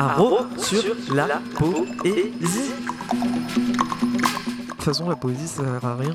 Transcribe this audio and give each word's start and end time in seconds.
Aro 0.00 0.38
sur 0.56 0.96
la 1.14 1.42
poésie. 1.58 2.72
De 3.12 4.70
toute 4.70 4.82
façon, 4.82 5.10
la 5.10 5.16
poésie, 5.16 5.46
ça 5.46 5.62
sert 5.62 5.84
à 5.84 5.94
rien. 5.94 6.14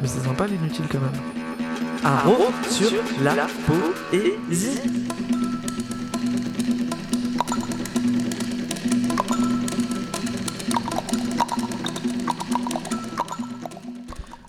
Mais 0.00 0.06
c'est 0.06 0.20
sympa 0.20 0.46
l'inutile 0.46 0.84
quand 0.88 1.00
même. 1.00 1.10
Aro 2.04 2.36
sur 2.70 2.92
la 3.20 3.48
poésie. 3.66 4.80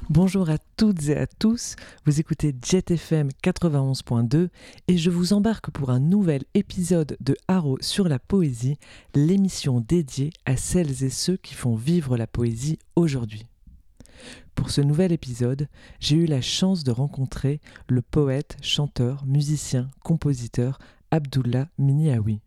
Bonjour 0.07 0.47
à 0.51 0.57
toutes 0.79 1.09
et 1.09 1.17
à 1.17 1.27
tous, 1.27 1.75
vous 2.05 2.21
écoutez 2.21 2.55
Jet 2.63 2.89
FM 2.89 3.27
91.2 3.43 4.47
et 4.87 4.97
je 4.97 5.09
vous 5.09 5.33
embarque 5.33 5.71
pour 5.71 5.89
un 5.89 5.99
nouvel 5.99 6.43
épisode 6.53 7.17
de 7.19 7.35
Haro 7.49 7.77
sur 7.81 8.07
la 8.07 8.17
poésie, 8.17 8.77
l'émission 9.13 9.81
dédiée 9.81 10.31
à 10.45 10.55
celles 10.55 11.03
et 11.03 11.09
ceux 11.09 11.35
qui 11.35 11.53
font 11.53 11.75
vivre 11.75 12.15
la 12.15 12.27
poésie 12.27 12.79
aujourd'hui. 12.95 13.45
Pour 14.55 14.71
ce 14.71 14.79
nouvel 14.79 15.11
épisode, 15.11 15.67
j'ai 15.99 16.15
eu 16.15 16.27
la 16.27 16.39
chance 16.39 16.85
de 16.85 16.91
rencontrer 16.91 17.59
le 17.89 18.01
poète, 18.01 18.55
chanteur, 18.61 19.25
musicien, 19.25 19.89
compositeur 20.01 20.79
Abdullah 21.11 21.67
Miniaoui. 21.77 22.39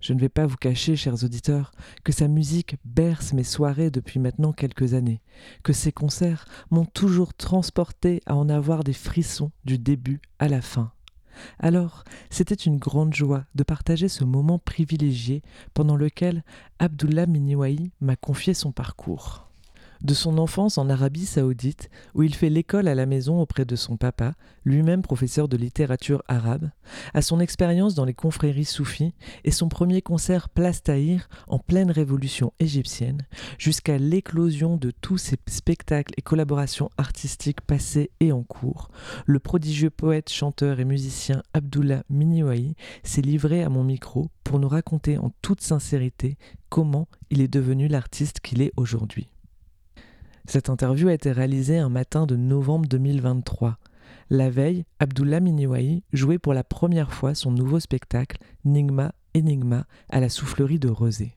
Je 0.00 0.12
ne 0.12 0.20
vais 0.20 0.28
pas 0.28 0.46
vous 0.46 0.56
cacher, 0.56 0.96
chers 0.96 1.24
auditeurs, 1.24 1.72
que 2.04 2.12
sa 2.12 2.28
musique 2.28 2.76
berce 2.84 3.32
mes 3.32 3.44
soirées 3.44 3.90
depuis 3.90 4.20
maintenant 4.20 4.52
quelques 4.52 4.94
années, 4.94 5.22
que 5.62 5.72
ses 5.72 5.92
concerts 5.92 6.46
m'ont 6.70 6.84
toujours 6.84 7.34
transporté 7.34 8.20
à 8.26 8.36
en 8.36 8.48
avoir 8.48 8.84
des 8.84 8.92
frissons 8.92 9.50
du 9.64 9.78
début 9.78 10.20
à 10.38 10.48
la 10.48 10.60
fin. 10.60 10.92
Alors, 11.58 12.04
c'était 12.30 12.54
une 12.54 12.78
grande 12.78 13.14
joie 13.14 13.44
de 13.54 13.64
partager 13.64 14.08
ce 14.08 14.24
moment 14.24 14.58
privilégié 14.58 15.42
pendant 15.72 15.96
lequel 15.96 16.44
Abdullah 16.78 17.26
Miniwayi 17.26 17.92
m'a 18.00 18.16
confié 18.16 18.54
son 18.54 18.72
parcours 18.72 19.48
de 20.04 20.14
son 20.14 20.38
enfance 20.38 20.76
en 20.78 20.90
Arabie 20.90 21.26
saoudite, 21.26 21.90
où 22.14 22.22
il 22.22 22.34
fait 22.34 22.50
l'école 22.50 22.88
à 22.88 22.94
la 22.94 23.06
maison 23.06 23.40
auprès 23.40 23.64
de 23.64 23.74
son 23.74 23.96
papa, 23.96 24.34
lui-même 24.64 25.02
professeur 25.02 25.48
de 25.48 25.56
littérature 25.56 26.22
arabe, 26.28 26.70
à 27.14 27.22
son 27.22 27.40
expérience 27.40 27.94
dans 27.94 28.04
les 28.04 28.14
confréries 28.14 28.66
soufis 28.66 29.14
et 29.44 29.50
son 29.50 29.68
premier 29.68 30.02
concert 30.02 30.50
Place 30.50 30.82
Tahir 30.82 31.28
en 31.48 31.58
pleine 31.58 31.90
révolution 31.90 32.52
égyptienne, 32.60 33.26
jusqu'à 33.58 33.96
l'éclosion 33.96 34.76
de 34.76 34.90
tous 34.90 35.16
ces 35.18 35.36
spectacles 35.48 36.14
et 36.18 36.22
collaborations 36.22 36.90
artistiques 36.98 37.62
passés 37.62 38.10
et 38.20 38.30
en 38.30 38.42
cours, 38.42 38.90
le 39.24 39.38
prodigieux 39.38 39.90
poète, 39.90 40.30
chanteur 40.30 40.80
et 40.80 40.84
musicien 40.84 41.42
Abdullah 41.54 42.04
Miniwayi 42.10 42.76
s'est 43.02 43.22
livré 43.22 43.62
à 43.62 43.70
mon 43.70 43.84
micro 43.84 44.28
pour 44.44 44.58
nous 44.58 44.68
raconter 44.68 45.16
en 45.16 45.32
toute 45.40 45.62
sincérité 45.62 46.36
comment 46.68 47.08
il 47.30 47.40
est 47.40 47.48
devenu 47.48 47.88
l'artiste 47.88 48.40
qu'il 48.40 48.60
est 48.60 48.72
aujourd'hui. 48.76 49.33
Cette 50.46 50.68
interview 50.68 51.08
a 51.08 51.14
été 51.14 51.32
réalisée 51.32 51.78
un 51.78 51.88
matin 51.88 52.26
de 52.26 52.36
novembre 52.36 52.86
2023. 52.86 53.78
La 54.30 54.50
veille, 54.50 54.84
Abdullah 54.98 55.40
Miniwayi 55.40 56.02
jouait 56.12 56.38
pour 56.38 56.52
la 56.52 56.64
première 56.64 57.12
fois 57.12 57.34
son 57.34 57.50
nouveau 57.50 57.80
spectacle 57.80 58.38
Nigma 58.64 59.14
Enigma 59.34 59.86
à 60.10 60.20
la 60.20 60.28
soufflerie 60.28 60.78
de 60.78 60.88
Rosé. 60.88 61.36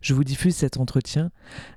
Je 0.00 0.14
vous 0.14 0.22
diffuse 0.22 0.54
cet 0.54 0.76
entretien, 0.76 1.30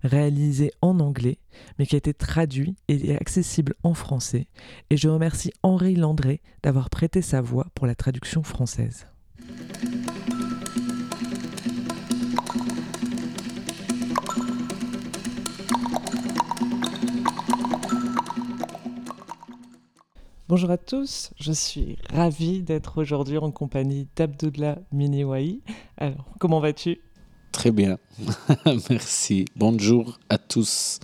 réalisé 0.04 0.72
en 0.82 1.00
anglais, 1.00 1.40
mais 1.78 1.86
qui 1.86 1.96
a 1.96 1.98
été 1.98 2.14
traduit 2.14 2.76
et 2.88 3.16
accessible 3.16 3.74
en 3.84 3.94
français, 3.94 4.48
et 4.90 4.98
je 4.98 5.10
remercie 5.10 5.52
Henri 5.64 5.96
Landré 5.96 6.42
d'avoir 6.62 6.90
prêté 6.90 7.22
sa 7.22 7.42
voix 7.42 7.68
pour 7.74 7.88
la 7.88 7.96
traduction 7.96 8.44
française. 8.44 9.08
Bonjour 20.50 20.72
à 20.72 20.80
tous, 20.80 21.30
je 21.40 21.52
suis 21.52 22.00
ravi 22.12 22.64
d'être 22.64 23.00
aujourd'hui 23.00 23.38
en 23.38 23.52
compagnie 23.52 24.08
d'Abdullah 24.16 24.80
Miniwayi. 24.92 25.62
Alors, 25.96 26.26
comment 26.40 26.60
vas-tu? 26.60 26.98
Très 27.52 27.70
bien, 27.70 28.00
merci. 28.90 29.46
Bonjour 29.56 30.18
à 30.28 30.40
tous. 30.40 31.02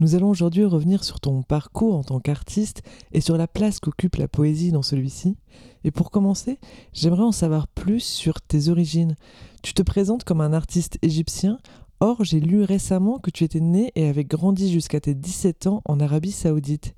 Nous 0.00 0.16
allons 0.16 0.28
aujourd'hui 0.28 0.66
revenir 0.66 1.02
sur 1.02 1.18
ton 1.18 1.42
parcours 1.42 1.96
en 1.96 2.02
tant 2.02 2.20
qu'artiste 2.20 2.82
et 3.12 3.22
sur 3.22 3.38
la 3.38 3.48
place 3.48 3.80
qu'occupe 3.80 4.16
la 4.16 4.28
poésie 4.28 4.70
dans 4.70 4.82
celui-ci. 4.82 5.38
Et 5.84 5.90
pour 5.90 6.10
commencer, 6.10 6.58
j'aimerais 6.92 7.22
en 7.22 7.32
savoir 7.32 7.68
plus 7.68 8.00
sur 8.00 8.42
tes 8.42 8.68
origines. 8.68 9.16
Tu 9.62 9.72
te 9.72 9.80
présentes 9.80 10.24
comme 10.24 10.42
un 10.42 10.52
artiste 10.52 10.98
égyptien 11.00 11.58
Or, 12.04 12.24
j'ai 12.24 12.40
lu 12.40 12.64
récemment 12.64 13.20
que 13.20 13.30
tu 13.30 13.44
étais 13.44 13.60
né 13.60 13.92
et 13.94 14.08
avais 14.08 14.24
grandi 14.24 14.72
jusqu'à 14.72 14.98
tes 14.98 15.14
17 15.14 15.68
ans 15.68 15.82
en 15.84 16.00
Arabie 16.00 16.32
saoudite. 16.32 16.96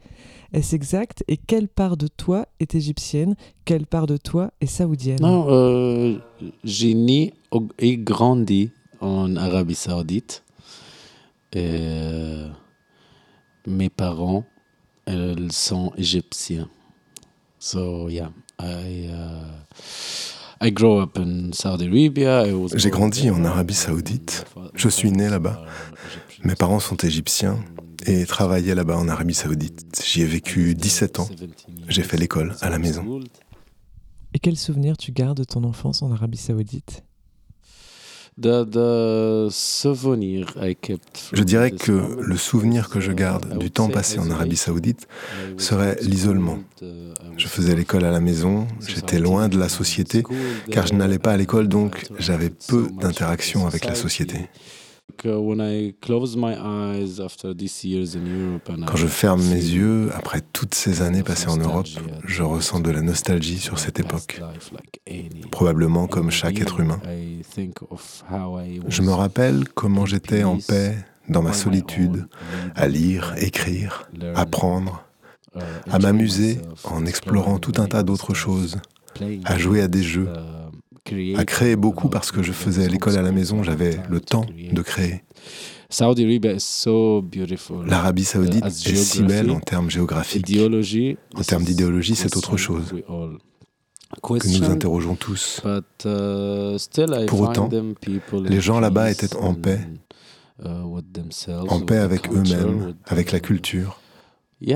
Est-ce 0.54 0.76
exact? 0.76 1.24
Et 1.26 1.36
quelle 1.36 1.66
part 1.66 1.96
de 1.96 2.06
toi 2.06 2.46
est 2.60 2.76
égyptienne? 2.76 3.34
Quelle 3.64 3.86
part 3.86 4.06
de 4.06 4.16
toi 4.16 4.52
est 4.60 4.66
saoudienne? 4.66 5.18
Non, 5.20 5.46
euh, 5.48 6.16
j'ai 6.62 6.94
né 6.94 7.34
et 7.80 7.96
grandi 7.96 8.70
en 9.00 9.34
Arabie 9.34 9.74
saoudite. 9.74 10.44
Et, 11.52 12.46
mes 13.66 13.88
parents, 13.90 14.44
elles 15.06 15.50
sont 15.50 15.92
égyptiens. 15.96 16.68
So, 17.58 18.08
yeah, 18.08 18.30
I... 18.60 19.08
Uh, 19.08 19.64
j'ai 22.76 22.90
grandi 22.90 23.30
en 23.30 23.44
Arabie 23.44 23.74
saoudite. 23.74 24.46
Je 24.74 24.88
suis 24.88 25.10
né 25.10 25.28
là-bas. 25.28 25.62
Mes 26.42 26.54
parents 26.54 26.80
sont 26.80 26.96
égyptiens 26.96 27.58
et 28.06 28.26
travaillaient 28.26 28.74
là-bas 28.74 28.96
en 28.96 29.08
Arabie 29.08 29.34
saoudite. 29.34 30.02
J'y 30.04 30.22
ai 30.22 30.26
vécu 30.26 30.74
17 30.74 31.20
ans. 31.20 31.28
J'ai 31.88 32.02
fait 32.02 32.16
l'école 32.16 32.54
à 32.60 32.70
la 32.70 32.78
maison. 32.78 33.20
Et 34.34 34.38
quel 34.38 34.56
souvenir 34.56 34.96
tu 34.96 35.12
gardes 35.12 35.38
de 35.38 35.44
ton 35.44 35.64
enfance 35.64 36.02
en 36.02 36.10
Arabie 36.10 36.38
saoudite? 36.38 37.04
Je 38.36 38.64
dirais 41.44 41.70
que 41.70 41.92
le 42.20 42.36
souvenir 42.36 42.88
que 42.88 42.98
je 42.98 43.12
garde 43.12 43.58
du 43.58 43.70
temps 43.70 43.88
passé 43.88 44.18
en 44.18 44.28
Arabie 44.28 44.56
saoudite 44.56 45.06
serait 45.56 45.96
l'isolement. 46.02 46.58
Je 47.36 47.46
faisais 47.46 47.76
l'école 47.76 48.04
à 48.04 48.10
la 48.10 48.18
maison, 48.18 48.66
j'étais 48.88 49.20
loin 49.20 49.48
de 49.48 49.56
la 49.56 49.68
société, 49.68 50.24
car 50.68 50.88
je 50.88 50.94
n'allais 50.94 51.20
pas 51.20 51.32
à 51.32 51.36
l'école, 51.36 51.68
donc 51.68 52.08
j'avais 52.18 52.50
peu 52.50 52.88
d'interaction 53.00 53.68
avec 53.68 53.84
la 53.84 53.94
société. 53.94 54.48
Quand 58.86 58.96
je 58.96 59.06
ferme 59.06 59.42
mes 59.42 59.54
yeux, 59.54 60.10
après 60.14 60.40
toutes 60.52 60.74
ces 60.74 61.02
années 61.02 61.22
passées 61.22 61.48
en 61.48 61.56
Europe, 61.56 61.86
je 62.24 62.42
ressens 62.42 62.80
de 62.80 62.90
la 62.90 63.00
nostalgie 63.00 63.58
sur 63.58 63.78
cette 63.78 64.00
époque, 64.00 64.40
probablement 65.50 66.06
comme 66.06 66.30
chaque 66.30 66.60
être 66.60 66.80
humain. 66.80 67.00
Je 68.88 69.02
me 69.02 69.12
rappelle 69.12 69.68
comment 69.68 70.04
j'étais 70.04 70.42
en 70.44 70.58
paix 70.58 70.96
dans 71.28 71.42
ma 71.42 71.52
solitude, 71.52 72.26
à 72.74 72.88
lire, 72.88 73.34
écrire, 73.38 74.08
apprendre, 74.34 75.04
à 75.90 75.98
m'amuser 75.98 76.58
en 76.84 77.06
explorant 77.06 77.58
tout 77.58 77.80
un 77.80 77.86
tas 77.86 78.02
d'autres 78.02 78.34
choses, 78.34 78.78
à 79.44 79.58
jouer 79.58 79.80
à 79.80 79.88
des 79.88 80.02
jeux, 80.02 80.28
à 81.36 81.44
créer 81.44 81.76
beaucoup 81.76 82.08
parce 82.08 82.32
que 82.32 82.42
je 82.42 82.52
faisais 82.52 82.88
l'école 82.88 83.18
à 83.18 83.22
la 83.22 83.32
maison, 83.32 83.62
j'avais 83.62 84.00
le 84.08 84.20
temps 84.20 84.46
de 84.72 84.82
créer. 84.82 85.22
L'Arabie 87.86 88.24
saoudite 88.24 88.64
est 88.64 88.96
si 88.96 89.22
belle 89.22 89.50
en 89.50 89.60
termes 89.60 89.90
géographiques. 89.90 90.46
En 91.34 91.42
termes 91.42 91.64
d'idéologie, 91.64 92.14
c'est 92.14 92.36
autre 92.36 92.56
chose 92.56 92.94
que 94.22 94.58
nous 94.58 94.70
interrogeons 94.70 95.16
tous. 95.16 95.60
Uh, 95.64 95.80
Pour 97.26 97.40
autant, 97.40 97.68
les 98.44 98.60
gens 98.60 98.80
là-bas 98.80 99.10
étaient 99.10 99.36
en 99.36 99.54
paix, 99.54 99.80
uh, 100.64 100.68
en 101.68 101.80
paix 101.80 101.98
avec 101.98 102.30
eux-mêmes, 102.32 102.94
avec 103.06 103.32
la 103.32 103.40
culture. 103.40 104.00
Il 104.66 104.70
y 104.70 104.74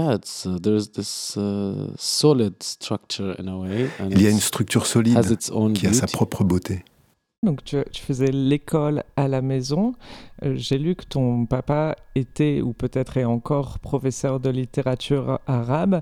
a 4.26 4.30
une 4.30 4.40
structure 4.40 4.86
solide 4.86 5.18
qui 5.74 5.86
a 5.86 5.92
sa 5.94 6.06
propre 6.06 6.44
beauté. 6.44 6.84
Donc 7.44 7.62
tu, 7.62 7.76
faisais 7.94 8.32
l'école 8.32 9.04
à 9.16 9.28
la 9.28 9.42
maison. 9.42 9.94
Euh, 10.44 10.54
j'ai 10.56 10.76
lu 10.76 10.96
que 10.96 11.04
ton 11.04 11.46
papa 11.46 11.94
était 12.16 12.60
ou 12.60 12.72
peut-être 12.72 13.16
est 13.16 13.24
encore 13.24 13.78
professeur 13.78 14.40
de 14.40 14.50
littérature 14.50 15.38
arabe. 15.46 16.00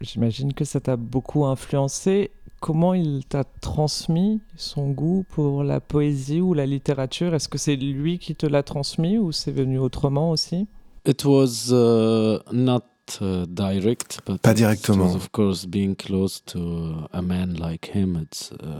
J'imagine 0.00 0.54
que 0.54 0.64
ça 0.64 0.80
t'a 0.80 0.96
beaucoup 0.96 1.44
influencé. 1.44 2.30
Comment 2.60 2.94
il 2.94 3.26
t'a 3.26 3.44
transmis 3.44 4.40
son 4.56 4.90
goût 4.90 5.26
pour 5.28 5.62
la 5.62 5.80
poésie 5.80 6.40
ou 6.40 6.54
la 6.54 6.64
littérature? 6.64 7.34
Est-ce 7.34 7.50
que 7.50 7.58
c'est 7.58 7.76
lui 7.76 8.18
qui 8.18 8.34
te 8.34 8.46
l'a 8.46 8.62
transmis 8.62 9.18
ou 9.18 9.30
c'est 9.30 9.52
venu 9.52 9.78
autrement 9.78 10.30
aussi? 10.30 10.66
It 11.06 11.22
was 11.24 11.70
uh, 11.70 12.38
not 12.50 12.80
uh, 13.20 14.36
Pas 14.42 14.54
directement. 14.54 15.16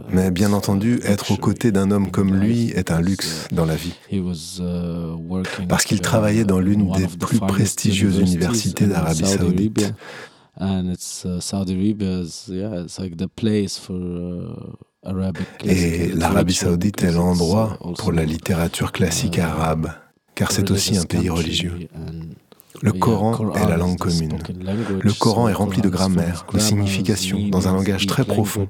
Mais 0.09 0.31
bien 0.31 0.53
entendu, 0.53 0.99
être 1.03 1.31
aux 1.31 1.37
côtés 1.37 1.71
d'un 1.71 1.91
homme 1.91 2.11
comme 2.11 2.35
lui 2.35 2.69
est 2.69 2.91
un 2.91 3.01
luxe 3.01 3.47
dans 3.51 3.65
la 3.65 3.75
vie. 3.75 3.93
Parce 5.67 5.85
qu'il 5.85 6.01
travaillait 6.01 6.45
dans 6.45 6.59
l'une 6.59 6.91
des 6.91 7.07
plus 7.07 7.39
prestigieuses 7.39 8.19
universités 8.19 8.87
d'Arabie 8.87 9.25
saoudite. 9.25 9.93
Et 15.63 16.07
l'Arabie 16.09 16.53
saoudite 16.53 17.03
est 17.03 17.11
l'endroit 17.11 17.77
pour 17.97 18.11
la 18.11 18.25
littérature 18.25 18.91
classique 18.91 19.37
uh, 19.37 19.41
arabe, 19.41 19.91
car 20.35 20.51
c'est 20.51 20.69
aussi 20.71 20.97
un 20.97 21.05
pays 21.05 21.29
religieux. 21.29 21.87
Le 22.81 22.91
Coran 22.93 23.53
est 23.55 23.67
la 23.67 23.77
langue 23.77 23.97
commune. 23.97 24.37
Le 25.01 25.13
Coran 25.13 25.49
est 25.49 25.53
rempli 25.53 25.81
de 25.81 25.89
grammaire, 25.89 26.45
de 26.53 26.59
signification, 26.59 27.47
dans 27.49 27.67
un 27.67 27.73
langage 27.73 28.05
très 28.05 28.23
profond. 28.23 28.67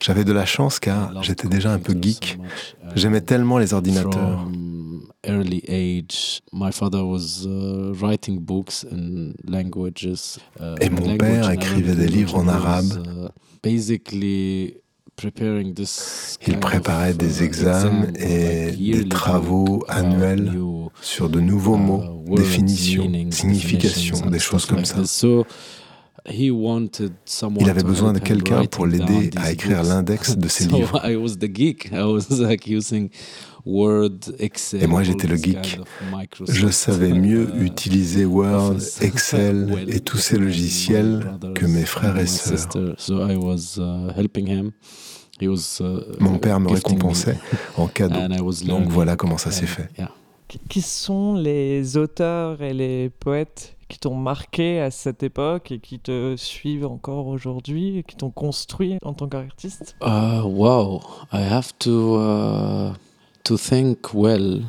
J'avais 0.00 0.24
de 0.24 0.32
la 0.32 0.46
chance 0.46 0.80
car 0.80 1.22
j'étais 1.22 1.48
déjà 1.48 1.72
un 1.72 1.78
peu 1.78 1.94
geek. 2.00 2.38
J'aimais 2.94 3.20
tellement 3.20 3.58
les 3.58 3.74
ordinateurs. 3.74 4.46
Et 10.80 10.90
mon 10.90 11.16
père 11.16 11.50
écrivait 11.50 11.94
des 11.94 12.08
livres 12.08 12.36
en 12.36 12.48
arabe. 12.48 13.30
Il 16.46 16.58
préparait 16.58 17.14
des 17.14 17.42
examens 17.44 18.06
et 18.16 18.72
des 18.72 19.08
travaux 19.08 19.84
annuels 19.88 20.52
sur 21.00 21.28
de 21.28 21.38
nouveaux 21.40 21.76
mots, 21.76 22.24
définitions, 22.36 23.04
significations, 23.30 24.26
des 24.30 24.38
choses 24.38 24.66
comme 24.66 24.84
ça. 24.84 24.96
Il 27.60 27.68
avait 27.70 27.82
besoin 27.82 28.12
de 28.12 28.20
quelqu'un 28.20 28.64
pour 28.66 28.86
l'aider 28.86 29.30
à 29.36 29.50
écrire 29.52 29.82
l'index 29.82 30.36
de 30.36 30.48
ses 30.48 30.64
livres. 30.68 31.00
Et 33.66 34.86
moi, 34.86 35.02
j'étais 35.02 35.26
le 35.26 35.36
geek. 35.36 35.80
Je 36.48 36.68
savais 36.68 37.12
mieux 37.12 37.48
uh, 37.54 37.64
utiliser 37.64 38.24
Word, 38.24 38.78
Excel 39.00 39.86
et 39.88 40.00
tous 40.00 40.18
ces 40.18 40.38
logiciels 40.38 41.38
que 41.54 41.66
mes 41.66 41.84
frères 41.84 42.18
et 42.18 42.26
sœurs. 42.26 42.68
Uh, 42.76 42.94
Mon 46.20 46.38
père 46.38 46.60
me 46.60 46.68
récompensait 46.70 47.38
en 47.76 47.86
cadeau. 47.86 48.52
Donc 48.66 48.88
voilà 48.88 49.16
comment 49.16 49.38
ça 49.38 49.50
s'est 49.50 49.66
fait. 49.66 49.88
Qui 50.68 50.82
sont 50.82 51.34
les 51.34 51.96
auteurs 51.96 52.60
et 52.62 52.74
les 52.74 53.08
poètes 53.08 53.76
qui 53.88 53.98
t'ont 53.98 54.14
marqué 54.14 54.80
à 54.80 54.90
cette 54.90 55.22
époque 55.22 55.70
et 55.70 55.78
qui 55.78 55.98
te 55.98 56.34
suivent 56.36 56.86
encore 56.86 57.26
aujourd'hui 57.26 57.98
et 57.98 58.02
qui 58.02 58.16
t'ont 58.16 58.30
construit 58.30 58.96
en 59.02 59.12
tant 59.12 59.28
qu'artiste? 59.28 59.96
Uh, 60.02 60.42
Wow, 60.44 61.02
I 61.32 61.42
have 61.42 61.72
to, 61.80 62.16
uh, 62.18 62.92
to 63.44 63.56
think 63.56 64.14
well. 64.14 64.62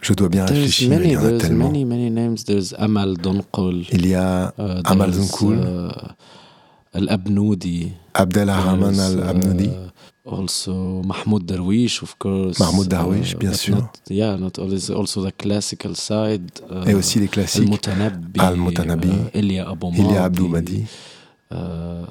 Je 0.00 0.12
dois 0.14 0.28
bien 0.28 0.46
réfléchir, 0.46 1.02
il 1.02 1.12
y 1.12 1.16
en 1.16 1.24
a 1.24 1.32
tellement. 1.38 1.68
Many, 1.68 1.84
many 1.84 2.10
names. 2.10 2.44
There's 2.46 2.74
Amal 2.78 3.16
Donqol. 3.16 3.84
Il 3.92 4.06
y 4.06 4.14
a 4.14 4.54
uh, 4.58 4.80
Amal 4.84 5.10
Donqol. 5.10 5.58
Uh, 5.58 5.90
Al-Abnoudi. 6.94 7.92
Abdelrahman 8.14 8.98
Al-Abnoudi. 8.98 9.70
also 10.28 11.02
Mahmoud 11.04 11.46
Darwish, 11.46 12.02
of 12.02 12.18
course. 12.18 12.58
Mahmoud 12.60 12.88
Darwish, 12.88 13.34
uh, 13.34 13.38
bien 13.38 13.52
sûr. 13.54 13.76
Not, 13.76 14.00
yeah, 14.08 14.36
not 14.36 14.58
always, 14.58 14.90
also 14.90 15.22
the 15.24 15.32
classical 15.32 15.94
side. 15.94 16.50
Uh, 16.70 16.84
Et 16.86 16.94
aussi 16.94 17.18
les 17.18 17.28
classiques. 17.28 17.88
Al-Mutanabi, 18.38 19.08
uh, 19.08 19.38
Elia 19.38 19.68
Abdou 19.68 20.48
Madi. 20.48 20.86
Uh, 21.50 22.04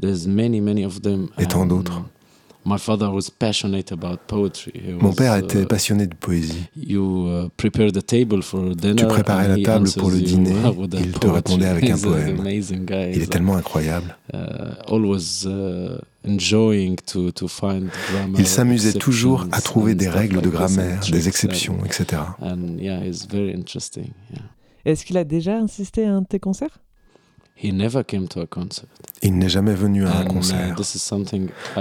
there's 0.00 0.26
many, 0.26 0.60
many 0.60 0.84
of 0.84 1.02
them. 1.02 1.28
Et 1.38 1.46
tant 1.46 1.66
d'autres. 1.66 2.00
My 2.00 2.04
Mon 5.00 5.12
père 5.12 5.36
était 5.36 5.62
uh, 5.62 5.66
passionné 5.66 6.06
de 6.06 6.14
poésie. 6.14 6.68
You 6.76 7.28
uh, 7.28 7.48
prepared 7.56 7.92
the 7.92 8.04
table 8.04 8.42
for 8.42 8.74
dinner 8.74 8.96
tu 8.96 9.06
préparais 9.06 9.48
la 9.48 9.58
table 9.62 9.88
pour 9.96 10.10
le 10.10 10.20
dîner, 10.20 10.54
il 10.92 11.12
te 11.12 11.26
répondait 11.26 11.66
avec 11.66 11.90
un 11.90 11.98
poème. 12.02 12.42
Il 12.46 13.22
est 13.22 13.30
tellement 13.30 13.56
incroyable. 13.56 14.16
always, 14.86 15.46
il 18.38 18.46
s'amusait 18.46 18.92
toujours 18.94 19.46
à 19.52 19.60
trouver 19.60 19.94
des 19.94 20.08
règles 20.08 20.40
de 20.40 20.50
grammaire, 20.50 21.00
des 21.10 21.28
exceptions, 21.28 21.78
etc. 21.84 22.22
Est-ce 24.84 25.04
qu'il 25.04 25.16
a 25.16 25.24
déjà 25.24 25.58
insisté 25.58 26.04
à 26.04 26.12
un 26.12 26.22
de 26.22 26.26
tes 26.26 26.38
concerts? 26.40 26.78
Il 29.22 29.38
n'est 29.38 29.48
jamais 29.48 29.74
venu 29.74 30.06
à 30.06 30.18
un 30.18 30.24
uh, 30.24 30.28
concert. 30.28 30.76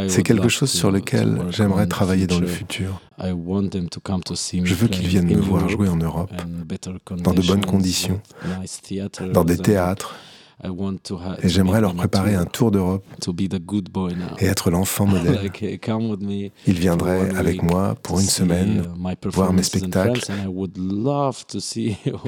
C'est 0.08 0.24
quelque 0.24 0.50
chose 0.50 0.72
sur 0.72 0.92
lequel 0.92 1.40
j'aimerais 1.50 1.88
travailler 1.88 2.28
dans 2.28 2.40
le 2.40 2.48
futur. 2.48 3.02
Je 3.20 4.74
veux 4.74 4.88
qu'il 4.88 5.08
vienne 5.08 5.28
me 5.28 5.40
voir 5.40 5.70
jouer 5.70 5.90
en 5.90 5.98
Europe, 5.98 6.32
dans 7.24 7.34
de 7.34 7.42
bonnes 7.42 7.66
conditions, 7.66 8.22
dans 9.34 9.44
des 9.44 9.58
théâtres, 9.58 10.16
et 10.64 11.50
j'aimerais 11.50 11.82
leur 11.82 11.94
préparer 11.94 12.34
un 12.34 12.46
tour 12.46 12.72
d'Europe 12.72 13.06
et 14.40 14.46
être 14.46 14.72
l'enfant 14.72 15.06
modèle. 15.06 15.52
Ils 16.68 16.80
viendraient 16.80 17.36
avec 17.36 17.62
moi 17.62 17.96
pour 18.02 18.20
une 18.20 18.26
semaine 18.26 18.88
voir 19.26 19.54
mes 19.54 19.62
spectacles 19.62 20.20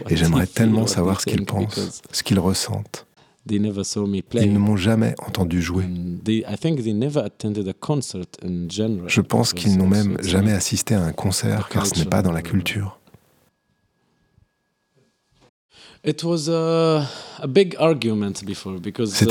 et 0.09 0.15
j'aimerais 0.15 0.47
tellement 0.47 0.85
savoir 0.85 1.21
ce 1.21 1.25
qu'ils 1.25 1.45
pensent, 1.45 2.01
ce 2.11 2.23
qu'ils 2.23 2.39
ressentent. 2.39 3.07
Ils 3.49 4.53
ne 4.53 4.59
m'ont 4.59 4.77
jamais 4.77 5.15
entendu 5.25 5.61
jouer. 5.61 5.85
Je 9.07 9.21
pense 9.21 9.53
qu'ils 9.53 9.77
n'ont 9.77 9.87
même 9.87 10.17
jamais 10.21 10.51
assisté 10.51 10.95
à 10.95 11.03
un 11.03 11.11
concert 11.11 11.69
car 11.69 11.85
ce 11.85 11.99
n'est 11.99 12.05
pas 12.05 12.21
dans 12.21 12.31
la 12.31 12.41
culture. 12.41 12.99
C'était 16.01 16.21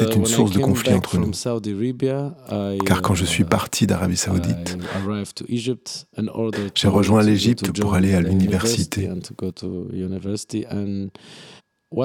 uh, 0.04 0.16
une 0.16 0.26
source 0.26 0.50
de 0.50 0.58
conflit 0.58 0.92
entre 0.92 1.16
nous. 1.16 1.32
Car 2.84 3.00
quand 3.00 3.14
je 3.14 3.24
suis 3.24 3.44
uh, 3.44 3.46
parti 3.46 3.86
d'Arabie 3.86 4.18
Saoudite, 4.18 4.76
j'ai 6.74 6.88
rejoint 6.88 7.22
l'Égypte 7.22 7.72
pour 7.80 7.94
aller 7.94 8.12
à 8.12 8.20
l'université. 8.20 9.08
Uh, 11.90 12.04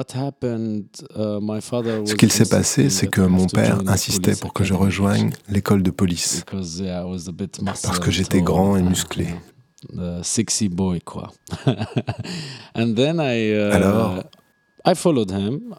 Ce 2.06 2.14
qu'il 2.14 2.32
s'est 2.32 2.48
passé, 2.48 2.88
c'est 2.88 3.06
que 3.06 3.20
mon 3.20 3.46
père 3.46 3.80
insistait 3.86 4.34
pour 4.34 4.52
que 4.54 4.64
je 4.64 4.72
rejoigne 4.72 5.30
l'école 5.48 5.82
de 5.82 5.90
police, 5.90 6.42
parce 6.46 7.98
que 7.98 8.10
j'étais 8.10 8.40
grand 8.40 8.76
et 8.76 8.82
musclé. 8.82 9.26
Alors, 13.74 14.24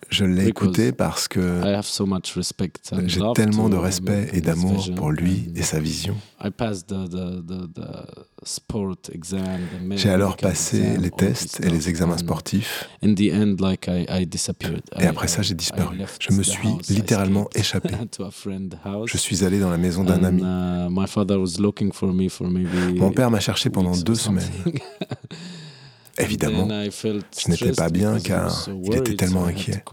je 0.09 0.25
l'ai 0.25 0.47
écouté 0.47 0.91
parce 0.91 1.27
que 1.27 1.61
j'ai 3.05 3.21
tellement 3.35 3.69
de 3.69 3.75
respect 3.75 4.29
et 4.33 4.41
d'amour 4.41 4.89
pour 4.95 5.11
lui 5.11 5.51
et 5.55 5.61
sa 5.61 5.79
vision. 5.79 6.15
J'ai 9.95 10.09
alors 10.09 10.37
passé 10.37 10.97
les 10.97 11.11
tests 11.11 11.63
et 11.63 11.69
les 11.69 11.87
examens 11.89 12.17
sportifs. 12.17 12.89
Et 14.99 15.05
après 15.05 15.27
ça, 15.27 15.41
j'ai 15.43 15.53
disparu. 15.53 15.97
Je 16.19 16.33
me 16.33 16.41
suis 16.41 16.69
littéralement 16.89 17.47
échappé. 17.53 17.89
Je 19.05 19.17
suis 19.17 19.43
allé 19.43 19.59
dans 19.59 19.69
la 19.69 19.77
maison 19.77 20.03
d'un 20.03 20.23
ami. 20.23 20.41
Uh, 20.41 20.89
Mon 22.95 23.11
père 23.11 23.29
m'a 23.29 23.39
cherché 23.39 23.69
pendant 23.69 23.95
deux 23.95 24.15
semaines. 24.15 24.49
Évidemment, 26.17 26.67
ce 26.89 27.49
n'était 27.49 27.71
pas 27.73 27.89
bien 27.89 28.19
car 28.19 28.69
il 28.83 28.95
était 28.95 29.15
tellement 29.15 29.45
inquiet. 29.45 29.83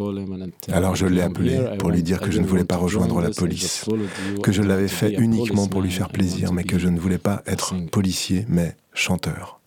Alors 0.70 0.94
je 0.94 1.06
l'ai 1.06 1.22
appelé 1.22 1.60
pour 1.78 1.90
lui 1.90 2.02
dire 2.02 2.20
que 2.20 2.30
je 2.30 2.38
ne 2.40 2.46
voulais 2.46 2.64
pas 2.64 2.76
rejoindre 2.76 3.20
la 3.20 3.30
police, 3.30 3.84
que 4.42 4.52
je 4.52 4.62
l'avais 4.62 4.88
fait 4.88 5.12
uniquement 5.12 5.66
pour 5.66 5.82
lui 5.82 5.90
faire 5.90 6.08
plaisir, 6.08 6.52
mais 6.52 6.64
que 6.64 6.78
je 6.78 6.88
ne 6.88 6.98
voulais 6.98 7.18
pas 7.18 7.42
être 7.46 7.74
policier, 7.90 8.44
mais 8.48 8.76
chanteur. 8.94 9.60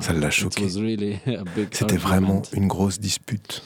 Ça 0.00 0.12
l'a 0.14 0.30
choqué. 0.30 0.68
C'était 1.70 1.96
vraiment 1.96 2.42
une 2.52 2.66
grosse 2.66 2.98
dispute. 2.98 3.62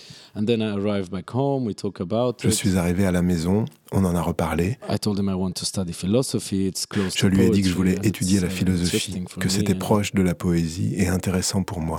Je 2.43 2.51
suis 2.51 2.77
arrivé 2.77 3.07
à 3.07 3.13
la 3.13 3.23
maison, 3.23 3.65
on 3.93 4.05
en 4.05 4.17
a 4.17 4.21
reparlé. 4.21 4.79
Je 4.89 7.27
lui 7.27 7.43
ai 7.43 7.51
dit 7.51 7.63
que 7.63 7.69
je 7.69 7.75
voulais 7.75 7.99
étudier 8.03 8.41
la 8.41 8.49
uh, 8.49 8.51
philosophie, 8.51 9.25
que 9.39 9.49
c'était 9.49 9.75
proche 9.75 10.13
de 10.13 10.23
la 10.23 10.35
poésie 10.35 10.95
et 10.97 11.09
intéressant 11.09 11.63
pour 11.63 11.81
moi. 11.81 11.99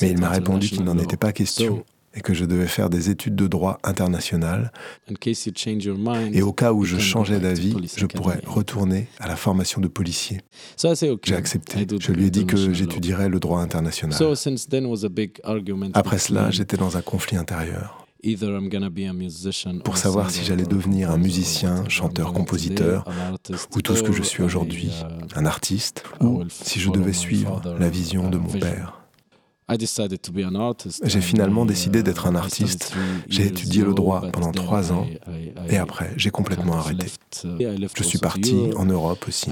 Mais 0.00 0.10
il 0.10 0.20
m'a 0.20 0.28
répondu 0.28 0.68
qu'il 0.68 0.84
n'en 0.84 0.98
était 0.98 1.16
pas 1.16 1.32
question 1.32 1.84
et 2.14 2.20
que 2.20 2.34
je 2.34 2.44
devais 2.44 2.66
faire 2.66 2.90
des 2.90 3.10
études 3.10 3.34
de 3.34 3.46
droit 3.46 3.78
international. 3.84 4.72
Et 6.32 6.42
au 6.42 6.52
cas 6.52 6.72
où 6.72 6.84
je 6.84 6.98
changeais 6.98 7.40
d'avis, 7.40 7.74
je 7.96 8.06
pourrais 8.06 8.40
retourner 8.46 9.08
à 9.18 9.28
la 9.28 9.36
formation 9.36 9.80
de 9.80 9.88
policier. 9.88 10.40
J'ai 11.24 11.34
accepté. 11.34 11.86
Je 12.00 12.12
lui 12.12 12.26
ai 12.26 12.30
dit 12.30 12.46
que 12.46 12.72
j'étudierais 12.72 13.28
le 13.28 13.40
droit 13.40 13.60
international. 13.60 14.18
Après 15.94 16.18
cela, 16.18 16.50
j'étais 16.50 16.76
dans 16.76 16.96
un 16.96 17.02
conflit 17.02 17.36
intérieur 17.36 18.02
pour 19.84 19.96
savoir 19.96 20.30
si 20.30 20.44
j'allais 20.44 20.64
devenir 20.64 21.10
un 21.10 21.16
musicien, 21.16 21.88
chanteur, 21.88 22.32
compositeur, 22.32 23.04
ou 23.74 23.82
tout 23.82 23.96
ce 23.96 24.02
que 24.02 24.12
je 24.12 24.22
suis 24.22 24.42
aujourd'hui, 24.44 24.92
un 25.34 25.44
artiste, 25.44 26.04
ou 26.20 26.44
si 26.48 26.78
je 26.78 26.90
devais 26.90 27.12
suivre 27.12 27.60
la 27.78 27.88
vision 27.88 28.30
de 28.30 28.38
mon 28.38 28.52
père. 28.52 29.01
J'ai 31.04 31.20
finalement 31.20 31.64
décidé 31.66 32.02
d'être 32.02 32.26
un 32.26 32.34
artiste. 32.34 32.94
J'ai 33.28 33.46
étudié 33.46 33.82
le 33.82 33.94
droit 33.94 34.22
pendant 34.32 34.52
trois 34.52 34.92
ans 34.92 35.06
et 35.68 35.76
après, 35.76 36.10
j'ai 36.16 36.30
complètement 36.30 36.74
arrêté. 36.74 37.06
Je 37.94 38.02
suis 38.02 38.18
parti 38.18 38.70
en 38.76 38.84
Europe 38.84 39.24
aussi. 39.28 39.50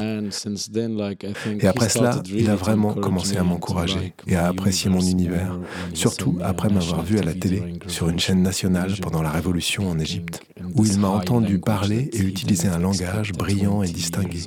Et 1.61 1.67
après 1.67 1.89
cela, 1.89 2.23
il 2.33 2.51
a 2.51 2.57
vraiment 2.57 2.95
commencé 2.95 3.37
à 3.37 3.45
m'encourager 3.45 4.15
et 4.27 4.37
à 4.37 4.47
apprécier 4.47 4.91
mon 4.91 5.01
univers, 5.01 5.59
surtout 5.95 6.39
après 6.43 6.69
m'avoir 6.69 7.03
vu 7.03 7.19
à 7.19 7.23
la 7.23 7.35
télé 7.35 7.63
sur 7.87 8.09
une 8.09 8.19
chaîne 8.19 8.43
nationale 8.43 8.95
pendant 9.01 9.23
la 9.23 9.31
révolution 9.31 9.89
en 9.89 9.99
Égypte, 9.99 10.43
où 10.75 10.85
il 10.85 10.99
m'a 10.99 11.09
entendu 11.09 11.59
parler 11.59 12.11
et 12.13 12.21
utiliser 12.21 12.69
un 12.69 12.79
langage 12.79 13.33
brillant 13.33 13.83
et 13.83 13.89
distingué. 13.89 14.41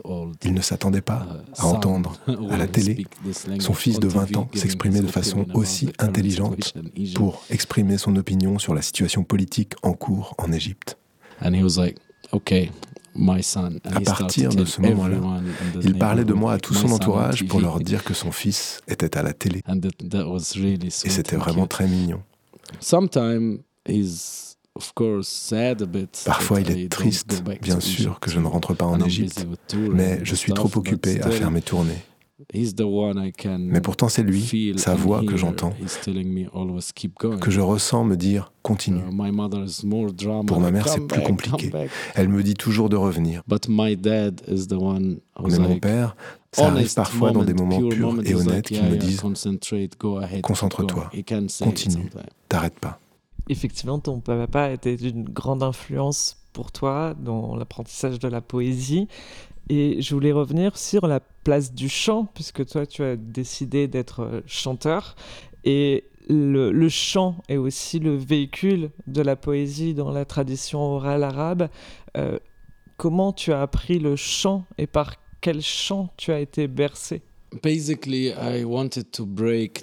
Il 0.43 0.53
ne 0.53 0.61
s'attendait 0.61 1.01
pas 1.01 1.25
à 1.57 1.65
entendre 1.65 2.17
à 2.49 2.57
la 2.57 2.67
télé 2.67 3.05
son 3.59 3.73
fils 3.73 3.99
de 3.99 4.07
20 4.07 4.37
ans 4.37 4.49
s'exprimer 4.53 5.01
de 5.01 5.07
façon 5.07 5.45
aussi 5.53 5.62
intelligente 5.99 6.73
pour 7.15 7.43
exprimer 7.49 7.97
son 7.97 8.15
opinion 8.15 8.59
sur 8.59 8.73
la 8.73 8.81
situation 8.81 9.23
politique 9.23 9.73
en 9.83 9.93
cours 9.93 10.35
en 10.37 10.51
Égypte. 10.51 10.97
À 11.41 11.49
partir 14.01 14.49
de 14.49 14.65
ce 14.65 14.81
moment-là, 14.81 15.17
il 15.83 15.97
parlait 15.97 16.25
de 16.25 16.33
moi 16.33 16.53
à 16.53 16.59
tout 16.59 16.73
son 16.73 16.91
entourage 16.91 17.45
pour 17.47 17.61
leur 17.61 17.79
dire 17.79 18.03
que 18.03 18.13
son 18.13 18.31
fils 18.31 18.81
était 18.87 19.17
à 19.17 19.23
la 19.23 19.33
télé. 19.33 19.61
Et 19.67 20.89
c'était 20.89 21.35
vraiment 21.35 21.67
très 21.67 21.87
mignon. 21.87 22.21
Parfois, 26.25 26.61
il 26.61 26.71
est 26.71 26.89
triste, 26.89 27.43
bien 27.61 27.79
sûr, 27.79 28.19
que 28.19 28.31
je 28.31 28.39
ne 28.39 28.47
rentre 28.47 28.73
pas 28.73 28.85
en 28.85 28.99
Égypte, 28.99 29.45
mais 29.91 30.19
je 30.23 30.35
suis 30.35 30.53
trop 30.53 30.71
occupé 30.75 31.21
à 31.21 31.29
faire 31.29 31.51
mes 31.51 31.61
tournées. 31.61 32.03
Mais 32.53 33.81
pourtant, 33.81 34.09
c'est 34.09 34.23
lui, 34.23 34.73
sa 34.77 34.95
voix 34.95 35.23
que 35.23 35.37
j'entends, 35.37 35.73
que 37.41 37.51
je 37.51 37.59
ressens 37.59 38.03
me 38.03 38.15
dire 38.15 38.51
continue. 38.61 38.99
Uh, 38.99 40.45
Pour 40.45 40.59
ma 40.59 40.71
mère, 40.71 40.87
c'est 40.87 41.05
plus 41.05 41.21
compliqué. 41.21 41.71
Elle 42.15 42.29
me 42.29 42.43
dit 42.43 42.53
toujours 42.53 42.89
de 42.89 42.95
revenir. 42.95 43.43
Mais 43.47 43.57
mon 45.59 45.79
père, 45.79 46.15
ça 46.51 46.67
arrive 46.67 46.93
parfois 46.93 47.31
dans 47.31 47.43
des 47.43 47.53
moments 47.53 47.89
purs 47.89 48.15
et 48.25 48.35
honnêtes 48.35 48.67
qui 48.67 48.81
me 48.81 48.95
disent 48.95 49.21
concentre-toi, 50.41 51.11
continue, 51.61 52.09
t'arrêtes 52.49 52.79
pas. 52.79 52.99
Effectivement, 53.49 53.99
ton 53.99 54.21
papa 54.21 54.71
était 54.71 54.95
d'une 54.95 55.25
grande 55.25 55.63
influence 55.63 56.37
pour 56.53 56.71
toi 56.71 57.13
dans 57.19 57.55
l'apprentissage 57.55 58.19
de 58.19 58.29
la 58.29 58.39
poésie. 58.39 59.09
Et 59.69 60.01
je 60.01 60.13
voulais 60.13 60.31
revenir 60.31 60.77
sur 60.77 61.07
la 61.07 61.19
place 61.43 61.73
du 61.73 61.89
chant, 61.89 62.25
puisque 62.33 62.65
toi, 62.65 62.85
tu 62.85 63.03
as 63.03 63.15
décidé 63.15 63.87
d'être 63.87 64.21
euh, 64.21 64.41
chanteur. 64.45 65.15
Et 65.63 66.05
le, 66.29 66.89
chant 66.89 67.37
est 67.49 67.57
aussi 67.57 67.99
le 67.99 68.15
véhicule 68.15 68.91
de 69.07 69.21
la 69.21 69.35
poésie 69.35 69.93
dans 69.93 70.11
la 70.11 70.25
tradition 70.25 70.79
orale 70.79 71.23
arabe. 71.23 71.69
Euh, 72.17 72.39
comment 72.97 73.33
tu 73.33 73.51
as 73.51 73.61
appris 73.61 73.99
le 73.99 74.15
chant 74.15 74.65
et 74.77 74.87
par 74.87 75.15
quel 75.41 75.61
chant 75.61 76.09
tu 76.17 76.31
as 76.31 76.39
été 76.39 76.67
bercé? 76.67 77.21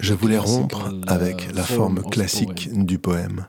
Je 0.01 0.13
voulais 0.13 0.37
rompre 0.37 0.91
uh, 0.91 1.01
avec 1.07 1.53
la 1.53 1.63
forme 1.63 2.03
classique 2.03 2.69
du 2.73 2.99
poème. 2.99 3.47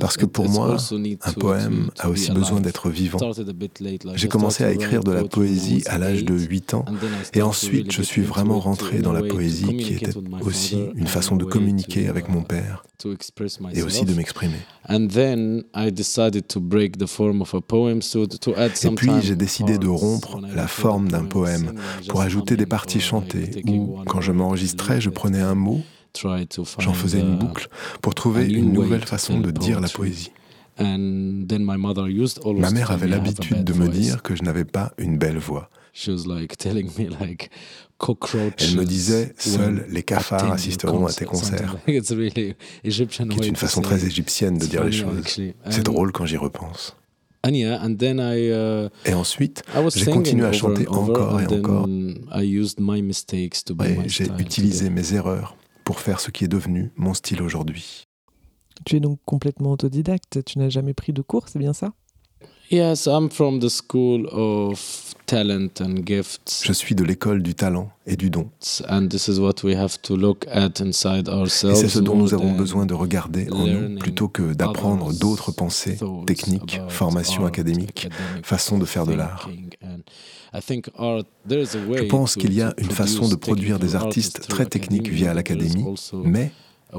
Parce 0.00 0.16
que 0.16 0.26
pour 0.26 0.48
moi, 0.48 0.76
un 1.22 1.32
poème 1.32 1.90
a 1.98 2.08
aussi 2.08 2.30
besoin 2.32 2.60
d'être 2.60 2.90
vivant. 2.90 3.18
J'ai 4.14 4.28
commencé 4.28 4.64
à 4.64 4.72
écrire 4.72 5.02
de 5.04 5.12
la 5.12 5.24
poésie 5.24 5.82
à 5.86 5.98
l'âge 5.98 6.24
de 6.24 6.34
8 6.34 6.74
ans 6.74 6.84
et 7.34 7.42
ensuite 7.42 7.92
je 7.92 8.02
suis 8.02 8.22
vraiment 8.22 8.58
rentré 8.58 8.98
dans 8.98 9.12
la 9.12 9.22
poésie 9.22 9.76
qui 9.76 9.94
était 9.94 10.10
aussi 10.40 10.78
une 10.94 11.06
façon 11.06 11.36
de 11.36 11.44
communiquer 11.44 12.08
avec 12.08 12.28
mon 12.28 12.42
père 12.42 12.82
et 13.74 13.82
aussi 13.82 14.04
de 14.04 14.14
m'exprimer. 14.14 14.56
Et 18.84 18.90
puis 18.94 19.10
j'ai 19.22 19.36
décidé 19.36 19.78
de 19.78 19.88
rompre 19.88 20.40
la 20.54 20.66
forme 20.66 21.08
d'un 21.08 21.24
poème 21.24 21.74
pour 22.08 22.20
ajouter 22.22 22.56
des 22.56 22.66
parties 22.66 23.00
chantées 23.00 23.62
où, 23.68 23.98
quand 24.06 24.20
je 24.20 24.32
m'enregistrais, 24.32 25.00
je 25.00 25.10
prenais 25.10 25.40
un 25.40 25.54
mot 25.54 25.82
J'en 26.78 26.94
faisais 26.94 27.20
une 27.20 27.36
boucle 27.36 27.68
pour 28.02 28.14
trouver 28.14 28.46
une 28.46 28.72
nouvelle 28.72 29.04
façon 29.04 29.40
de 29.40 29.50
dire 29.50 29.80
la 29.80 29.88
poésie. 29.88 30.30
Ma 30.78 30.98
mère 32.70 32.90
avait 32.90 33.08
l'habitude 33.08 33.64
de 33.64 33.72
me 33.72 33.88
dire 33.88 34.22
que 34.22 34.36
je 34.36 34.42
n'avais 34.42 34.64
pas 34.64 34.92
une 34.98 35.16
belle 35.18 35.38
voix. 35.38 35.70
Elle 36.04 36.14
me 38.76 38.84
disait 38.84 39.34
Seuls 39.38 39.86
les 39.88 40.02
cafards 40.02 40.52
assisteront 40.52 41.06
à 41.06 41.12
tes 41.12 41.24
concerts. 41.24 41.76
qui 41.86 41.92
est 41.94 43.46
une 43.46 43.56
façon 43.56 43.80
très 43.80 44.04
égyptienne 44.04 44.58
de 44.58 44.66
dire 44.66 44.84
les 44.84 44.92
choses. 44.92 45.22
C'est 45.70 45.82
drôle 45.82 46.12
quand 46.12 46.26
j'y 46.26 46.36
repense. 46.36 46.94
Uh, 47.46 48.88
et 49.04 49.14
ensuite, 49.14 49.62
j'ai 49.94 50.04
continué 50.06 50.46
à 50.46 50.52
chanter 50.52 50.88
encore 50.88 51.40
et 51.40 51.46
encore. 51.46 51.88
J'ai 54.06 54.28
utilisé 54.38 54.90
mes 54.90 55.14
erreurs 55.14 55.56
pour 55.86 56.00
faire 56.00 56.18
ce 56.18 56.32
qui 56.32 56.44
est 56.44 56.48
devenu 56.48 56.90
mon 56.96 57.14
style 57.14 57.40
aujourd'hui. 57.40 58.08
Tu 58.84 58.96
es 58.96 59.00
donc 59.00 59.20
complètement 59.24 59.70
autodidacte, 59.70 60.44
tu 60.44 60.58
n'as 60.58 60.68
jamais 60.68 60.94
pris 60.94 61.12
de 61.12 61.22
cours, 61.22 61.48
c'est 61.48 61.60
bien 61.60 61.72
ça? 61.72 61.94
Yes, 62.70 63.06
I'm 63.06 63.30
from 63.30 63.60
the 63.60 63.68
school 63.68 64.26
of 64.32 65.14
talent 65.26 65.80
and 65.80 66.04
gifts. 66.04 66.62
Je 66.64 66.72
suis 66.72 66.94
de 66.96 67.04
l'école 67.04 67.42
du 67.42 67.54
talent 67.54 67.90
et 68.06 68.16
du 68.16 68.28
don. 68.28 68.50
And 68.88 69.08
this 69.08 69.28
is 69.28 69.38
what 69.38 69.62
we 69.62 69.76
have 69.76 70.00
to 70.02 70.16
look 70.16 70.46
at 70.50 70.80
inside 70.80 71.28
ourselves. 71.28 71.78
Et 71.78 71.82
c'est 71.82 71.88
ce 71.88 72.00
dont 72.00 72.16
nous 72.16 72.34
avons 72.34 72.52
besoin 72.52 72.86
de 72.86 72.94
regarder 72.94 73.48
en 73.52 73.66
nous 73.66 73.98
plutôt 73.98 74.28
que 74.28 74.52
d'apprendre 74.52 75.12
d'autres 75.12 75.52
pensées, 75.52 75.98
techniques, 76.26 76.80
formations 76.88 77.46
académiques, 77.46 78.08
façons 78.42 78.78
de 78.78 78.84
faire 78.84 79.06
de 79.06 79.14
l'art. 79.14 79.48
Je 80.52 82.06
pense 82.08 82.34
qu'il 82.34 82.54
y 82.54 82.62
a 82.62 82.74
une 82.78 82.90
façon 82.90 83.28
de 83.28 83.36
produire 83.36 83.78
des 83.78 83.94
artistes 83.94 84.48
très 84.48 84.66
techniques 84.66 85.08
via 85.08 85.34
l'académie, 85.34 85.84
mais 86.24 86.50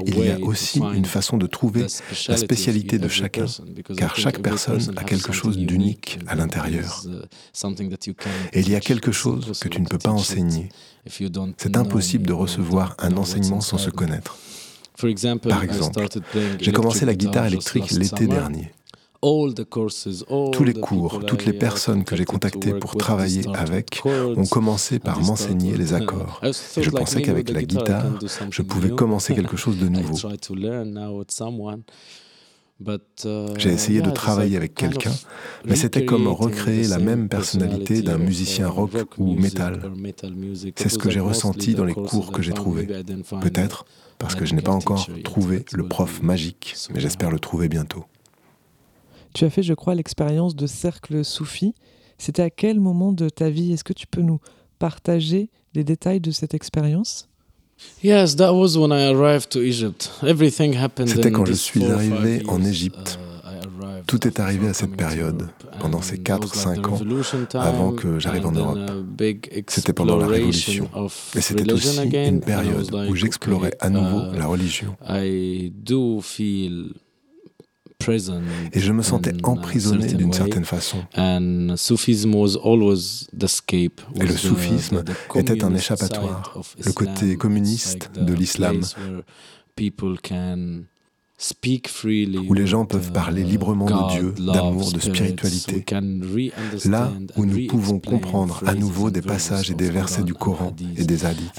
il 0.06 0.18
y 0.18 0.30
a 0.30 0.38
aussi 0.40 0.80
une 0.80 1.04
façon 1.04 1.36
de 1.36 1.46
trouver 1.46 1.86
la 2.28 2.36
spécialité 2.36 2.98
de 2.98 3.08
chacun, 3.08 3.46
car 3.96 4.16
chaque 4.16 4.40
personne 4.40 4.92
a 4.96 5.04
quelque 5.04 5.32
chose 5.32 5.56
d'unique 5.58 6.18
à 6.26 6.34
l'intérieur. 6.34 7.02
Et 8.52 8.60
il 8.60 8.68
y 8.68 8.74
a 8.74 8.80
quelque 8.80 9.12
chose 9.12 9.58
que 9.58 9.68
tu 9.68 9.80
ne 9.80 9.86
peux 9.86 9.98
pas 9.98 10.10
enseigner. 10.10 10.68
C'est 11.08 11.76
impossible 11.76 12.26
de 12.26 12.32
recevoir 12.32 12.94
un 12.98 13.16
enseignement 13.16 13.60
sans 13.60 13.78
se 13.78 13.90
connaître. 13.90 14.36
Par 15.48 15.62
exemple, 15.62 16.06
j'ai 16.60 16.72
commencé 16.72 17.06
la 17.06 17.14
guitare 17.14 17.46
électrique 17.46 17.90
l'été 17.92 18.26
dernier. 18.26 18.72
Tous 19.20 20.64
les 20.64 20.74
cours, 20.74 21.24
toutes 21.26 21.44
les 21.44 21.52
personnes 21.52 22.04
que 22.04 22.14
j'ai 22.14 22.24
contactées 22.24 22.74
pour 22.74 22.96
travailler 22.96 23.44
avec 23.54 24.02
ont 24.04 24.46
commencé 24.46 24.98
par 25.00 25.20
m'enseigner 25.20 25.76
les 25.76 25.92
accords. 25.92 26.40
Et 26.44 26.82
je 26.82 26.90
pensais 26.90 27.22
qu'avec 27.22 27.50
la 27.50 27.62
guitare, 27.62 28.18
je 28.50 28.62
pouvais 28.62 28.90
commencer 28.90 29.34
quelque 29.34 29.56
chose 29.56 29.78
de 29.78 29.88
nouveau. 29.88 30.16
J'ai 33.56 33.70
essayé 33.70 34.00
de 34.02 34.10
travailler 34.10 34.56
avec 34.56 34.74
quelqu'un, 34.74 35.12
mais 35.64 35.74
c'était 35.74 36.04
comme 36.04 36.28
recréer 36.28 36.86
la 36.86 36.98
même 36.98 37.28
personnalité 37.28 38.02
d'un 38.02 38.18
musicien 38.18 38.68
rock 38.68 38.92
ou 39.18 39.34
metal. 39.34 39.80
C'est 40.76 40.88
ce 40.88 40.98
que 40.98 41.10
j'ai 41.10 41.20
ressenti 41.20 41.74
dans 41.74 41.84
les 41.84 41.94
cours 41.94 42.30
que 42.30 42.40
j'ai 42.40 42.52
trouvés. 42.52 42.86
Peut-être 43.40 43.84
parce 44.18 44.36
que 44.36 44.44
je 44.44 44.54
n'ai 44.54 44.62
pas 44.62 44.72
encore 44.72 45.08
trouvé 45.24 45.64
le 45.72 45.88
prof 45.88 46.22
magique, 46.22 46.76
mais 46.92 47.00
j'espère 47.00 47.30
le 47.30 47.40
trouver 47.40 47.68
bientôt. 47.68 48.04
Tu 49.38 49.44
as 49.44 49.50
fait, 49.50 49.62
je 49.62 49.72
crois, 49.72 49.94
l'expérience 49.94 50.56
de 50.56 50.66
cercle 50.66 51.24
soufi. 51.24 51.72
C'était 52.18 52.42
à 52.42 52.50
quel 52.50 52.80
moment 52.80 53.12
de 53.12 53.28
ta 53.28 53.50
vie? 53.50 53.72
Est-ce 53.72 53.84
que 53.84 53.92
tu 53.92 54.08
peux 54.08 54.20
nous 54.20 54.40
partager 54.80 55.48
les 55.76 55.84
détails 55.84 56.18
de 56.18 56.32
cette 56.32 56.54
expérience? 56.54 57.28
C'était 61.06 61.30
quand 61.30 61.44
je 61.44 61.52
suis 61.52 61.84
arrivé 61.84 62.42
en 62.48 62.64
Égypte. 62.64 63.20
Uh, 63.44 64.02
Tout 64.08 64.26
est 64.26 64.40
arrivé 64.40 64.66
à 64.66 64.74
cette 64.74 64.96
période. 64.96 65.48
pendant 65.78 66.02
ces 66.02 66.16
4-5 66.16 66.88
ans 66.88 67.60
avant 67.60 67.92
que 67.92 68.18
j'arrive 68.18 68.46
en 68.46 68.50
Europe. 68.50 68.90
C'était 69.68 69.92
pendant 69.92 70.16
la 70.16 70.26
Révolution. 70.26 70.90
Et 71.36 71.40
c'était 71.40 71.72
aussi 71.72 71.96
une 71.96 72.40
période 72.40 72.92
où 73.08 73.14
j'explorais 73.14 73.76
à 73.78 73.88
nouveau 73.88 74.32
la 74.32 74.46
religion. 74.48 74.96
Et 78.72 78.80
je 78.80 78.92
me 78.92 79.02
sentais 79.02 79.34
emprisonné 79.42 80.12
d'une 80.14 80.32
certaine 80.32 80.64
façon. 80.64 80.98
Et 84.14 84.26
le 84.26 84.36
soufisme 84.36 85.04
était 85.34 85.64
un 85.64 85.74
échappatoire, 85.74 86.58
le 86.84 86.92
côté 86.92 87.36
communiste 87.36 88.10
de 88.18 88.32
l'islam, 88.34 88.80
où 92.48 92.54
les 92.54 92.66
gens 92.66 92.84
peuvent 92.84 93.12
parler 93.12 93.44
librement 93.44 93.86
de 93.86 94.12
Dieu, 94.12 94.34
d'amour, 94.52 94.90
de 94.92 94.98
spiritualité, 95.00 95.84
là 96.84 97.12
où 97.36 97.44
nous 97.46 97.66
pouvons 97.66 98.00
comprendre 98.00 98.62
à 98.66 98.74
nouveau 98.74 99.10
des 99.10 99.22
passages 99.22 99.70
et 99.70 99.74
des 99.74 99.90
versets 99.90 100.24
du 100.24 100.34
Coran 100.34 100.74
et 100.96 101.04
des 101.04 101.24
hadiths. 101.24 101.52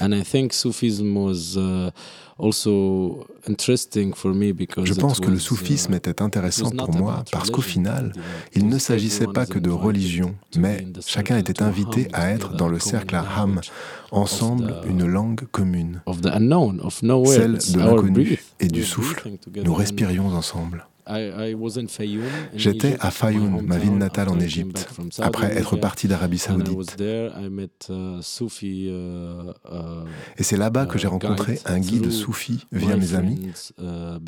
Je 4.84 4.94
pense 4.94 5.20
que 5.20 5.30
le 5.30 5.40
soufisme 5.40 5.94
était 5.94 6.22
intéressant 6.22 6.72
pour 6.72 6.94
moi 6.94 7.24
parce 7.32 7.50
qu'au 7.52 7.62
final, 7.62 8.14
il 8.56 8.68
ne 8.68 8.78
s'agissait 8.78 9.28
pas 9.28 9.46
que 9.46 9.60
de 9.60 9.70
religion, 9.70 10.36
mais 10.58 10.88
chacun 11.06 11.38
était 11.38 11.62
invité 11.62 12.08
à 12.14 12.30
être 12.32 12.56
dans 12.56 12.70
le 12.70 12.80
cercle 12.80 13.16
Ham, 13.16 13.60
ensemble 14.12 14.74
une 14.88 15.06
langue 15.06 15.46
commune, 15.52 16.02
celle 17.26 17.58
de 17.58 17.80
l'inconnu 17.80 18.40
et 18.60 18.68
du 18.68 18.84
souffle. 18.84 19.30
Nous 19.64 19.74
respirions 19.74 20.28
ensemble. 20.28 20.86
J'étais 22.56 22.98
à 23.00 23.12
Fayoum, 23.12 23.62
ma 23.62 23.78
ville 23.78 23.98
natale 23.98 24.30
en 24.30 24.40
Égypte, 24.40 24.88
après 25.20 25.58
être 25.58 25.76
parti 25.78 26.08
d'Arabie 26.08 26.38
saoudite. 26.38 26.96
Uh, 27.00 27.30
uh, 28.90 30.06
Et 30.38 30.44
c'est 30.44 30.58
là-bas 30.58 30.86
que 30.86 30.98
j'ai 30.98 31.08
rencontré 31.08 31.60
un 31.66 31.80
guide 31.80 32.12
soufi 32.12 32.66
via 32.72 32.96
mes 32.96 33.16
amis, 33.16 33.50
uh, 33.80 34.20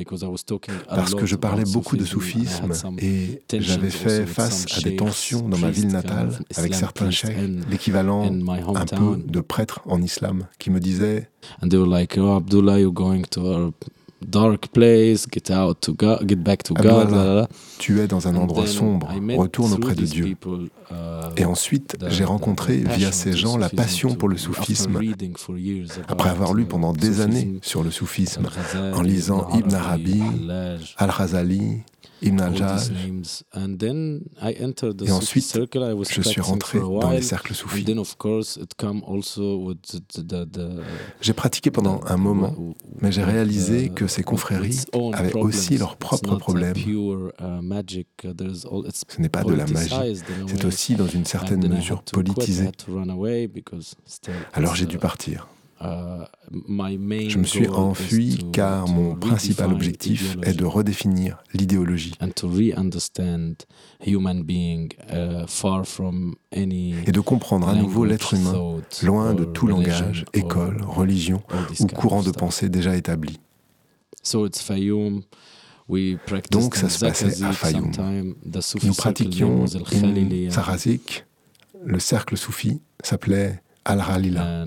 parce 0.89 1.15
que 1.15 1.25
je 1.25 1.35
parlais 1.35 1.63
beaucoup 1.65 1.97
de 1.97 2.05
soufisme 2.05 2.71
et 2.99 3.41
j'avais 3.59 3.89
fait 3.89 4.25
face 4.25 4.65
à 4.77 4.81
des 4.81 4.95
tensions 4.95 5.47
dans 5.47 5.57
ma 5.57 5.69
ville 5.69 5.89
natale 5.89 6.31
avec 6.57 6.73
certains 6.73 7.11
chefs, 7.11 7.37
l'équivalent 7.69 8.23
un 8.25 8.85
peu 8.85 9.17
de 9.17 9.41
prêtres 9.41 9.81
en 9.85 10.01
islam, 10.01 10.47
qui 10.59 10.69
me 10.69 10.79
disaient 10.79 11.29
dark 14.25 14.67
place, 14.69 15.27
get 15.31 15.51
out 15.51 15.79
to 15.81 15.93
God, 15.93 16.27
get 16.27 16.37
back 16.37 16.63
to 16.63 16.73
God. 16.73 17.47
Tu 17.77 17.99
es 17.99 18.07
dans 18.07 18.27
un 18.27 18.35
endroit 18.35 18.67
sombre, 18.67 19.07
retourne 19.37 19.73
auprès 19.73 19.95
de 19.95 20.05
Dieu. 20.05 20.35
Uh, 20.91 20.93
Et 21.37 21.45
ensuite, 21.45 21.97
j'ai 22.09 22.25
rencontré 22.25 22.77
via 22.77 23.11
ces 23.11 23.33
gens 23.33 23.57
la 23.57 23.69
passion 23.69 24.15
pour 24.15 24.29
le 24.29 24.37
soufisme. 24.37 24.99
Après 26.07 26.29
avoir 26.29 26.53
lu 26.53 26.65
pendant 26.65 26.93
des 26.93 27.21
années 27.21 27.59
sur 27.61 27.83
le 27.83 27.91
soufisme, 27.91 28.47
en 28.93 29.01
lisant 29.01 29.47
Ibn 29.53 29.73
Arabi, 29.73 30.21
Al-Razali. 30.97 31.83
Et 32.23 32.31
ensuite, 35.11 35.57
je 36.09 36.21
suis 36.21 36.41
rentré 36.41 36.79
dans 36.79 37.09
les 37.11 37.21
cercles 37.21 37.53
soufis. 37.53 37.85
J'ai 41.21 41.33
pratiqué 41.33 41.71
pendant 41.71 42.01
un 42.05 42.17
moment, 42.17 42.55
mais 42.99 43.11
j'ai 43.11 43.23
réalisé 43.23 43.89
que 43.89 44.07
ces 44.07 44.23
confréries 44.23 44.81
avaient 45.13 45.35
aussi 45.35 45.77
leurs 45.77 45.97
propres 45.97 46.35
problèmes. 46.35 46.75
Ce 46.75 46.89
n'est 49.21 49.29
pas 49.29 49.43
de 49.43 49.53
la 49.53 49.65
magie, 49.67 50.21
c'est 50.47 50.65
aussi 50.65 50.95
dans 50.95 51.07
une 51.07 51.25
certaine 51.25 51.67
mesure 51.67 52.03
politisé. 52.03 52.69
Alors 54.53 54.75
j'ai 54.75 54.85
dû 54.85 54.97
partir. 54.97 55.47
Uh, 55.83 56.25
Je 57.27 57.37
me 57.37 57.43
suis 57.43 57.67
enfui 57.67 58.45
car 58.53 58.87
mon 58.87 59.15
principal 59.15 59.73
objectif 59.73 60.37
est 60.43 60.53
de 60.53 60.65
redéfinir 60.65 61.41
l'idéologie. 61.53 62.13
uh, 62.21 62.27
et 66.51 67.11
de 67.11 67.19
comprendre 67.19 67.67
à 67.67 67.73
nouveau 67.73 68.05
l'être 68.05 68.33
humain, 68.35 68.81
loin 69.01 69.33
de 69.33 69.43
tout 69.43 69.65
langage, 69.65 70.25
école, 70.33 70.83
religion 70.83 71.41
ou 71.79 71.87
courant 71.87 72.21
de 72.21 72.31
pensée 72.31 72.69
déjà 72.69 72.95
établi. 72.95 73.39
Donc 76.51 76.75
ça 76.75 76.89
se 76.89 76.99
passait 76.99 77.43
à 77.43 77.53
Fayoum. 77.53 78.35
Nous 78.83 78.93
pratiquions 78.93 79.65
sarazik, 80.51 81.25
le 81.83 81.99
cercle 81.99 82.37
soufi 82.37 82.81
s'appelait 83.03 83.61
Al-Ralila. 83.85 84.65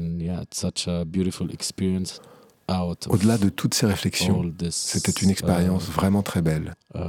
Au-delà 3.08 3.38
de 3.38 3.48
toutes 3.50 3.74
ces 3.74 3.86
réflexions, 3.86 4.54
c'était 4.70 5.12
une 5.12 5.30
expérience 5.30 5.88
uh, 5.88 5.90
vraiment 5.90 6.22
très 6.22 6.40
belle. 6.42 6.74
Uh, 6.94 7.00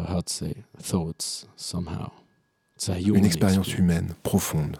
une 2.99 3.25
expérience 3.25 3.73
humaine, 3.77 4.13
profonde. 4.23 4.77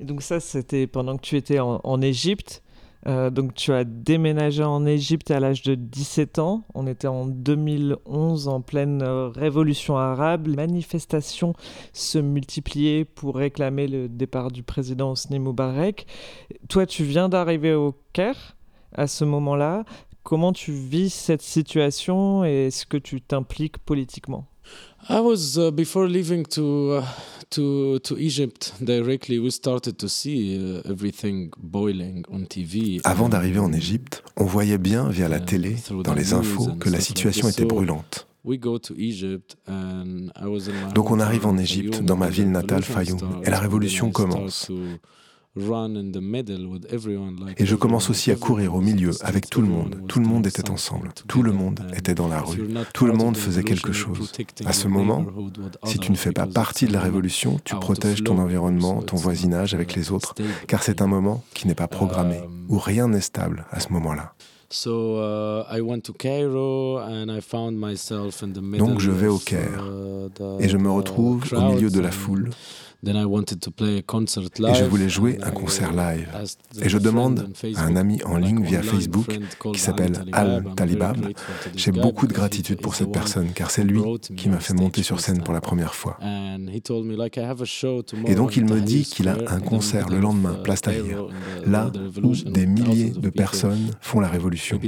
Et 0.00 0.04
donc 0.04 0.22
ça, 0.22 0.40
c'était 0.40 0.86
pendant 0.86 1.16
que 1.16 1.22
tu 1.22 1.36
étais 1.36 1.58
en 1.58 2.02
Égypte. 2.02 2.62
Euh, 3.06 3.30
donc 3.30 3.54
tu 3.54 3.72
as 3.72 3.84
déménagé 3.84 4.64
en 4.64 4.84
Égypte 4.84 5.30
à 5.30 5.40
l'âge 5.40 5.62
de 5.62 5.74
17 5.74 6.38
ans. 6.38 6.64
On 6.74 6.86
était 6.86 7.06
en 7.06 7.26
2011 7.26 8.48
en 8.48 8.60
pleine 8.60 9.02
révolution 9.02 9.96
arabe. 9.96 10.48
Les 10.48 10.56
manifestations 10.56 11.54
se 11.92 12.18
multipliaient 12.18 13.04
pour 13.04 13.36
réclamer 13.36 13.86
le 13.86 14.08
départ 14.08 14.50
du 14.50 14.62
président 14.62 15.12
Hosni 15.12 15.38
Moubarak. 15.38 16.06
Toi, 16.68 16.86
tu 16.86 17.04
viens 17.04 17.28
d'arriver 17.28 17.74
au 17.74 17.94
Caire 18.12 18.56
à 18.92 19.06
ce 19.06 19.24
moment-là. 19.24 19.84
Comment 20.22 20.52
tu 20.52 20.72
vis 20.72 21.10
cette 21.10 21.42
situation 21.42 22.44
et 22.44 22.66
est-ce 22.66 22.84
que 22.84 22.98
tu 22.98 23.20
t'impliques 23.20 23.78
politiquement? 23.78 24.46
I 25.08 25.20
was 25.20 25.56
uh, 25.58 25.70
before 25.70 26.06
leaving 26.08 26.44
to 26.50 26.98
uh, 26.98 27.04
to 27.50 27.98
to 28.00 28.18
Egypt 28.18 28.74
directly. 28.80 29.38
We 29.38 29.50
started 29.50 29.96
to 29.98 30.08
see 30.08 30.58
uh, 30.58 30.90
everything 30.90 31.50
boiling 31.56 32.24
on 32.30 32.46
TV. 32.46 33.00
Avant 33.04 33.28
d'arriver 33.28 33.60
en 33.60 33.72
Égypte, 33.72 34.22
on 34.36 34.44
voyait 34.44 34.78
bien 34.78 35.08
via 35.08 35.28
la 35.28 35.40
télé, 35.40 35.76
dans 36.04 36.14
les 36.14 36.34
infos, 36.34 36.74
que 36.78 36.90
la 36.90 37.00
situation 37.00 37.48
était 37.48 37.64
brûlante. 37.64 38.26
Donc 40.94 41.10
on 41.10 41.20
arrive 41.20 41.46
en 41.46 41.58
Égypte, 41.58 42.02
dans 42.02 42.16
ma 42.16 42.28
ville 42.28 42.50
natale 42.50 42.82
Fayoum, 42.82 43.42
et 43.44 43.50
la 43.50 43.58
révolution 43.58 44.10
commence. 44.10 44.70
Et 47.56 47.66
je 47.66 47.74
commence 47.74 48.10
aussi 48.10 48.30
à 48.30 48.36
courir 48.36 48.74
au 48.74 48.80
milieu 48.80 49.10
avec 49.22 49.50
tout 49.50 49.60
le 49.60 49.68
monde. 49.68 50.02
Tout 50.08 50.20
le 50.20 50.26
monde 50.26 50.46
était 50.46 50.70
ensemble. 50.70 51.10
Tout 51.26 51.42
le 51.42 51.52
monde 51.52 51.80
était 51.96 52.14
dans 52.14 52.28
la 52.28 52.40
rue. 52.40 52.68
Tout 52.94 53.06
le 53.06 53.12
monde 53.12 53.36
faisait 53.36 53.64
quelque 53.64 53.92
chose. 53.92 54.32
À 54.64 54.72
ce 54.72 54.88
moment, 54.88 55.26
si 55.84 55.98
tu 55.98 56.12
ne 56.12 56.16
fais 56.16 56.32
pas 56.32 56.46
partie 56.46 56.86
de 56.86 56.92
la 56.92 57.00
révolution, 57.00 57.60
tu 57.64 57.74
protèges 57.76 58.24
ton 58.24 58.38
environnement, 58.38 59.02
ton 59.02 59.16
voisinage 59.16 59.74
avec 59.74 59.94
les 59.94 60.12
autres, 60.12 60.34
car 60.66 60.82
c'est 60.82 61.02
un 61.02 61.06
moment 61.06 61.42
qui 61.54 61.66
n'est 61.66 61.74
pas 61.74 61.88
programmé, 61.88 62.38
um, 62.38 62.66
où 62.68 62.78
rien 62.78 63.08
n'est 63.08 63.20
stable 63.20 63.66
à 63.70 63.80
ce 63.80 63.92
moment-là. 63.92 64.34
Donc 68.78 69.00
je 69.00 69.10
vais 69.10 69.26
au 69.28 69.38
Caire 69.38 69.84
uh, 69.86 70.62
et 70.62 70.68
je 70.68 70.76
me 70.76 70.90
retrouve 70.90 71.42
au 71.52 71.60
milieu 71.72 71.88
de 71.88 72.00
la 72.00 72.10
foule 72.10 72.50
et 73.06 73.12
je 74.74 74.84
voulais 74.84 75.08
jouer 75.08 75.38
un 75.42 75.52
concert 75.52 75.92
live. 75.92 76.28
Et 76.82 76.88
je 76.88 76.98
demande 76.98 77.48
à 77.76 77.84
un 77.84 77.94
ami 77.94 78.20
en 78.24 78.36
ligne 78.38 78.64
via 78.64 78.82
Facebook 78.82 79.26
qui 79.72 79.78
s'appelle 79.78 80.24
Al 80.32 80.64
Talibab. 80.74 81.28
J'ai 81.76 81.92
beaucoup 81.92 82.26
de 82.26 82.32
gratitude 82.32 82.80
pour 82.80 82.96
cette 82.96 83.12
personne 83.12 83.52
car 83.54 83.70
c'est 83.70 83.84
lui 83.84 84.00
qui 84.36 84.48
m'a 84.48 84.58
fait 84.58 84.74
monter 84.74 85.04
sur 85.04 85.20
scène 85.20 85.44
pour 85.44 85.54
la 85.54 85.60
première 85.60 85.94
fois. 85.94 86.18
Et 88.26 88.34
donc 88.34 88.56
il 88.56 88.64
me 88.64 88.80
dit 88.80 89.04
qu'il 89.04 89.28
a 89.28 89.36
un 89.46 89.60
concert 89.60 90.08
le 90.08 90.18
lendemain, 90.18 90.54
place 90.54 90.80
Tahrir, 90.80 91.28
là 91.64 91.92
où 92.22 92.34
des 92.34 92.66
milliers 92.66 93.10
de 93.10 93.30
personnes 93.30 93.92
font 94.00 94.18
la 94.18 94.28
révolution. 94.28 94.80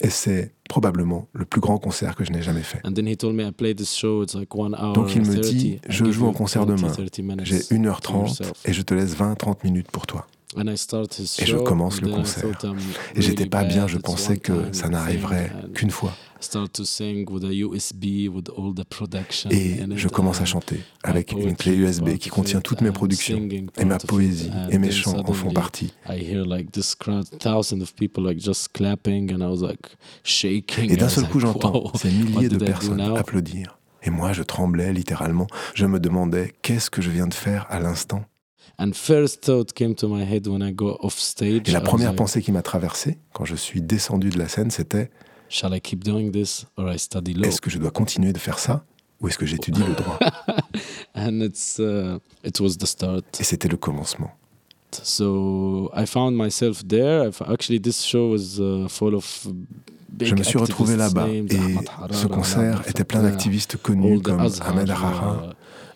Et 0.00 0.10
c'est 0.10 0.52
probablement 0.68 1.28
le 1.32 1.46
plus 1.46 1.60
grand 1.62 1.78
concert 1.78 2.14
que 2.14 2.24
je 2.24 2.30
n'ai 2.30 2.42
jamais 2.42 2.62
fait. 2.62 2.82
Donc 2.84 2.98
il 5.14 5.22
me 5.22 5.40
dit, 5.40 5.80
je 5.88 6.10
joue 6.10 6.26
en 6.26 6.32
concert 6.32 6.57
demain, 6.66 6.92
j'ai 7.42 7.58
1h30 7.58 8.52
et 8.64 8.72
je 8.72 8.82
te 8.82 8.94
laisse 8.94 9.16
20-30 9.16 9.64
minutes 9.64 9.90
pour 9.90 10.06
toi. 10.06 10.26
Et 10.56 11.46
je 11.46 11.56
commence 11.58 12.00
le 12.00 12.08
concert. 12.08 12.44
Et 13.14 13.20
j'étais 13.20 13.46
pas 13.46 13.64
bien, 13.64 13.86
je 13.86 13.98
pensais 13.98 14.38
que 14.38 14.72
ça 14.72 14.88
n'arriverait 14.88 15.52
qu'une 15.74 15.90
fois. 15.90 16.14
Et 19.50 19.76
je 19.96 20.08
commence 20.08 20.40
à 20.40 20.44
chanter 20.46 20.80
avec 21.02 21.32
une 21.32 21.56
clé 21.56 21.74
USB 21.74 22.16
qui 22.16 22.30
contient 22.30 22.60
toutes 22.60 22.80
mes 22.80 22.92
productions. 22.92 23.46
Et 23.76 23.84
ma 23.84 23.98
poésie 23.98 24.50
et 24.70 24.78
mes 24.78 24.90
chants 24.90 25.18
en 25.18 25.32
font 25.32 25.52
partie. 25.52 25.92
Et 26.08 26.34
d'un 30.96 31.08
seul 31.08 31.28
coup, 31.28 31.40
j'entends 31.40 31.92
ces 31.94 32.10
milliers 32.10 32.48
de 32.48 32.56
personnes 32.56 33.00
applaudir. 33.00 33.77
Et 34.08 34.10
moi, 34.10 34.32
je 34.32 34.42
tremblais 34.42 34.92
littéralement. 34.94 35.46
Je 35.74 35.84
me 35.84 36.00
demandais 36.00 36.54
qu'est-ce 36.62 36.88
que 36.88 37.02
je 37.02 37.10
viens 37.10 37.26
de 37.26 37.34
faire 37.34 37.66
à 37.68 37.78
l'instant? 37.78 38.24
Et 38.80 38.86
la 41.70 41.80
première 41.82 42.16
pensée 42.16 42.40
qui 42.40 42.50
m'a 42.50 42.62
traversé 42.62 43.18
quand 43.34 43.44
je 43.44 43.54
suis 43.54 43.82
descendu 43.82 44.30
de 44.30 44.38
la 44.38 44.48
scène, 44.48 44.70
c'était 44.70 45.10
Est-ce 45.50 45.68
que 47.60 47.68
je 47.68 47.76
dois 47.78 47.90
continuer 47.90 48.32
de 48.32 48.38
faire 48.38 48.58
ça 48.58 48.86
ou 49.20 49.28
est-ce 49.28 49.36
que 49.36 49.44
j'étudie 49.44 49.82
le 49.82 49.92
droit? 49.94 50.18
Uh, 51.16 51.50
Et 52.44 52.52
c'était 53.44 53.68
le 53.68 53.76
commencement. 53.76 54.30
So 54.92 55.90
I 55.94 56.06
found 56.06 56.36
myself 56.36 56.86
there. 56.86 57.30
Actually, 57.46 57.80
this 57.80 58.04
show 58.04 58.30
was 58.30 58.60
uh, 58.60 58.86
full 58.88 59.14
of 59.14 59.48
je 60.20 60.34
me 60.34 60.42
suis 60.42 60.58
retrouvé 60.58 60.96
là-bas 60.96 61.28
et 61.28 62.12
ce 62.12 62.26
concert 62.26 62.82
était 62.88 63.04
plein 63.04 63.22
d'activistes 63.22 63.76
connus 63.76 64.20
comme 64.20 64.40
Ahmed 64.60 64.90
Harara, 64.90 65.54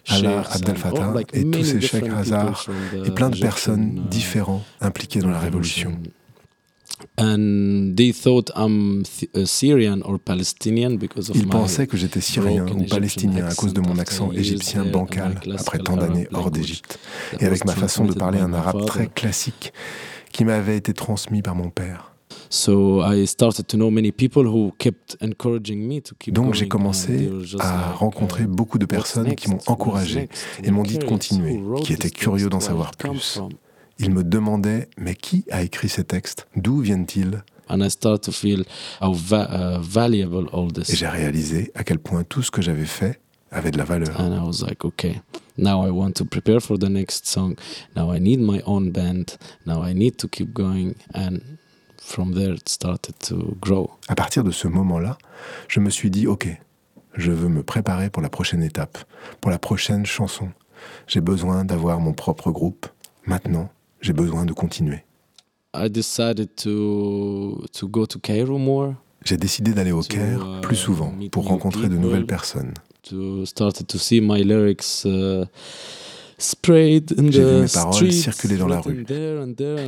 Allah 0.08 0.44
Abdel 0.50 0.76
Fattah 0.76 1.14
et 1.32 1.50
tous 1.50 1.64
ces 1.64 1.80
Sheikh 1.80 2.08
Hazar 2.08 2.66
et 3.04 3.10
plein 3.10 3.30
de 3.30 3.38
personnes 3.38 4.04
différentes 4.10 4.64
impliquées 4.80 5.20
dans 5.20 5.30
la 5.30 5.38
révolution. 5.38 5.96
Ils 7.18 8.14
pensaient 11.50 11.86
que 11.86 11.96
j'étais 11.96 12.20
syrien 12.20 12.66
ou 12.66 12.84
palestinien 12.84 13.46
à 13.46 13.54
cause 13.54 13.74
de 13.74 13.80
mon 13.80 13.98
accent 13.98 14.30
égyptien 14.32 14.84
bancal 14.84 15.40
après 15.58 15.78
tant 15.78 15.96
d'années 15.96 16.28
hors 16.32 16.50
d'Égypte 16.50 16.98
et 17.40 17.46
avec 17.46 17.64
ma 17.64 17.74
façon 17.74 18.04
de 18.04 18.12
parler 18.12 18.38
un 18.38 18.52
arabe 18.52 18.86
très 18.86 19.08
classique 19.08 19.72
qui 20.32 20.44
m'avait 20.44 20.76
été 20.76 20.94
transmis 20.94 21.42
par 21.42 21.54
mon 21.54 21.70
père. 21.70 22.11
Donc 26.28 26.54
j'ai 26.54 26.68
commencé 26.68 27.30
à 27.58 27.92
rencontrer 27.92 28.46
beaucoup 28.46 28.78
de 28.78 28.86
personnes 28.86 29.34
qui 29.34 29.50
m'ont 29.50 29.58
encouragé 29.66 30.28
et 30.62 30.70
m'ont 30.70 30.82
dit 30.82 30.98
de 30.98 31.04
continuer, 31.04 31.60
qui 31.82 31.92
étaient 31.92 32.10
curieux 32.10 32.48
d'en 32.48 32.60
savoir 32.60 32.92
plus. 32.92 33.40
Ils 33.98 34.10
me 34.10 34.24
demandaient 34.24 34.88
mais 34.98 35.14
qui 35.14 35.44
a 35.50 35.62
écrit 35.62 35.88
ces 35.88 36.04
textes? 36.04 36.46
D'où 36.56 36.80
viennent-ils? 36.80 37.42
Et 37.70 37.76
j'ai 40.96 41.08
réalisé 41.08 41.70
à 41.74 41.84
quel 41.84 41.98
point 41.98 42.24
tout 42.24 42.42
ce 42.42 42.50
que 42.50 42.60
j'avais 42.60 42.84
fait 42.84 43.20
avait 43.50 43.70
de 43.70 43.78
la 43.78 43.84
valeur. 43.84 44.20
And 44.20 44.34
I 44.34 44.40
was 44.40 44.62
like, 44.66 44.84
okay, 44.84 45.20
now 45.56 45.86
I 45.86 45.90
want 45.90 46.12
to 46.12 46.24
prepare 46.24 46.60
for 46.60 46.78
the 46.78 46.88
next 46.88 47.26
song. 47.26 47.54
Now 47.96 48.12
I 48.12 48.18
need 48.18 48.40
my 48.40 48.60
own 48.66 48.90
band. 48.90 49.36
Now 49.66 49.84
I 49.84 49.94
need 49.94 50.16
to 50.18 50.28
keep 50.28 50.52
going. 50.52 50.94
And 51.14 51.38
from 52.12 52.34
there 52.34 52.54
it 52.54 52.68
started 52.68 53.14
to 53.28 53.56
grow. 53.60 53.90
À 54.08 54.14
partir 54.14 54.44
de 54.44 54.50
ce 54.50 54.68
moment-là, 54.68 55.16
je 55.68 55.80
me 55.80 55.90
suis 55.90 56.10
dit, 56.10 56.26
ok, 56.26 56.48
je 57.14 57.32
veux 57.32 57.48
me 57.48 57.62
préparer 57.62 58.10
pour 58.10 58.22
la 58.22 58.28
prochaine 58.28 58.62
étape, 58.62 58.98
pour 59.40 59.50
la 59.50 59.58
prochaine 59.58 60.04
chanson. 60.04 60.50
J'ai 61.06 61.20
besoin 61.20 61.64
d'avoir 61.64 62.00
mon 62.00 62.12
propre 62.12 62.50
groupe. 62.50 62.86
Maintenant, 63.26 63.70
j'ai 64.00 64.12
besoin 64.12 64.44
de 64.44 64.52
continuer. 64.52 65.04
I 65.74 65.88
decided 65.88 66.54
to, 66.56 67.64
to 67.72 67.88
go 67.88 68.04
to 68.06 68.18
Cairo 68.18 68.58
more. 68.58 68.94
J'ai 69.24 69.36
décidé 69.36 69.72
d'aller 69.72 69.92
au 69.92 70.02
Caire 70.02 70.40
uh, 70.42 70.60
plus 70.60 70.76
souvent 70.76 71.14
pour 71.30 71.46
rencontrer 71.46 71.88
de 71.88 71.96
nouvelles 71.96 72.26
personnes. 72.26 72.74
To 73.04 73.46
started 73.46 73.86
to 73.86 73.98
see 73.98 74.20
my 74.20 74.44
lyrics 74.44 75.04
uh, 75.06 75.44
j'ai 77.30 77.44
vu 77.44 77.60
mes 77.62 77.68
paroles 77.68 78.12
circuler 78.12 78.56
dans 78.56 78.68
la 78.68 78.80
rue, 78.80 79.04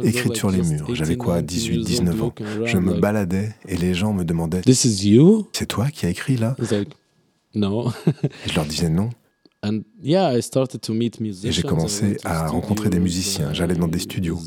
écrites 0.02 0.36
sur 0.36 0.50
les 0.50 0.62
murs. 0.62 0.94
J'avais 0.94 1.16
quoi, 1.16 1.42
18, 1.42 1.84
19 1.84 2.22
ans. 2.22 2.34
Je 2.64 2.78
me 2.78 2.94
baladais 2.94 3.54
et 3.68 3.76
les 3.76 3.94
gens 3.94 4.12
me 4.12 4.24
demandaient 4.24 4.62
C'est 5.52 5.66
toi 5.66 5.88
qui 5.90 6.06
as 6.06 6.10
écrit 6.10 6.36
là? 6.36 6.56
Non. 7.54 7.92
je 8.46 8.54
leur 8.54 8.64
disais 8.64 8.88
non. 8.88 9.10
Et 11.48 11.53
j'ai 11.53 11.62
commencé 11.62 12.16
à 12.24 12.46
rencontrer 12.48 12.90
des 12.90 13.00
musiciens. 13.00 13.53
J'allais 13.53 13.74
dans 13.74 13.88
des 13.88 13.98
studios. 13.98 14.38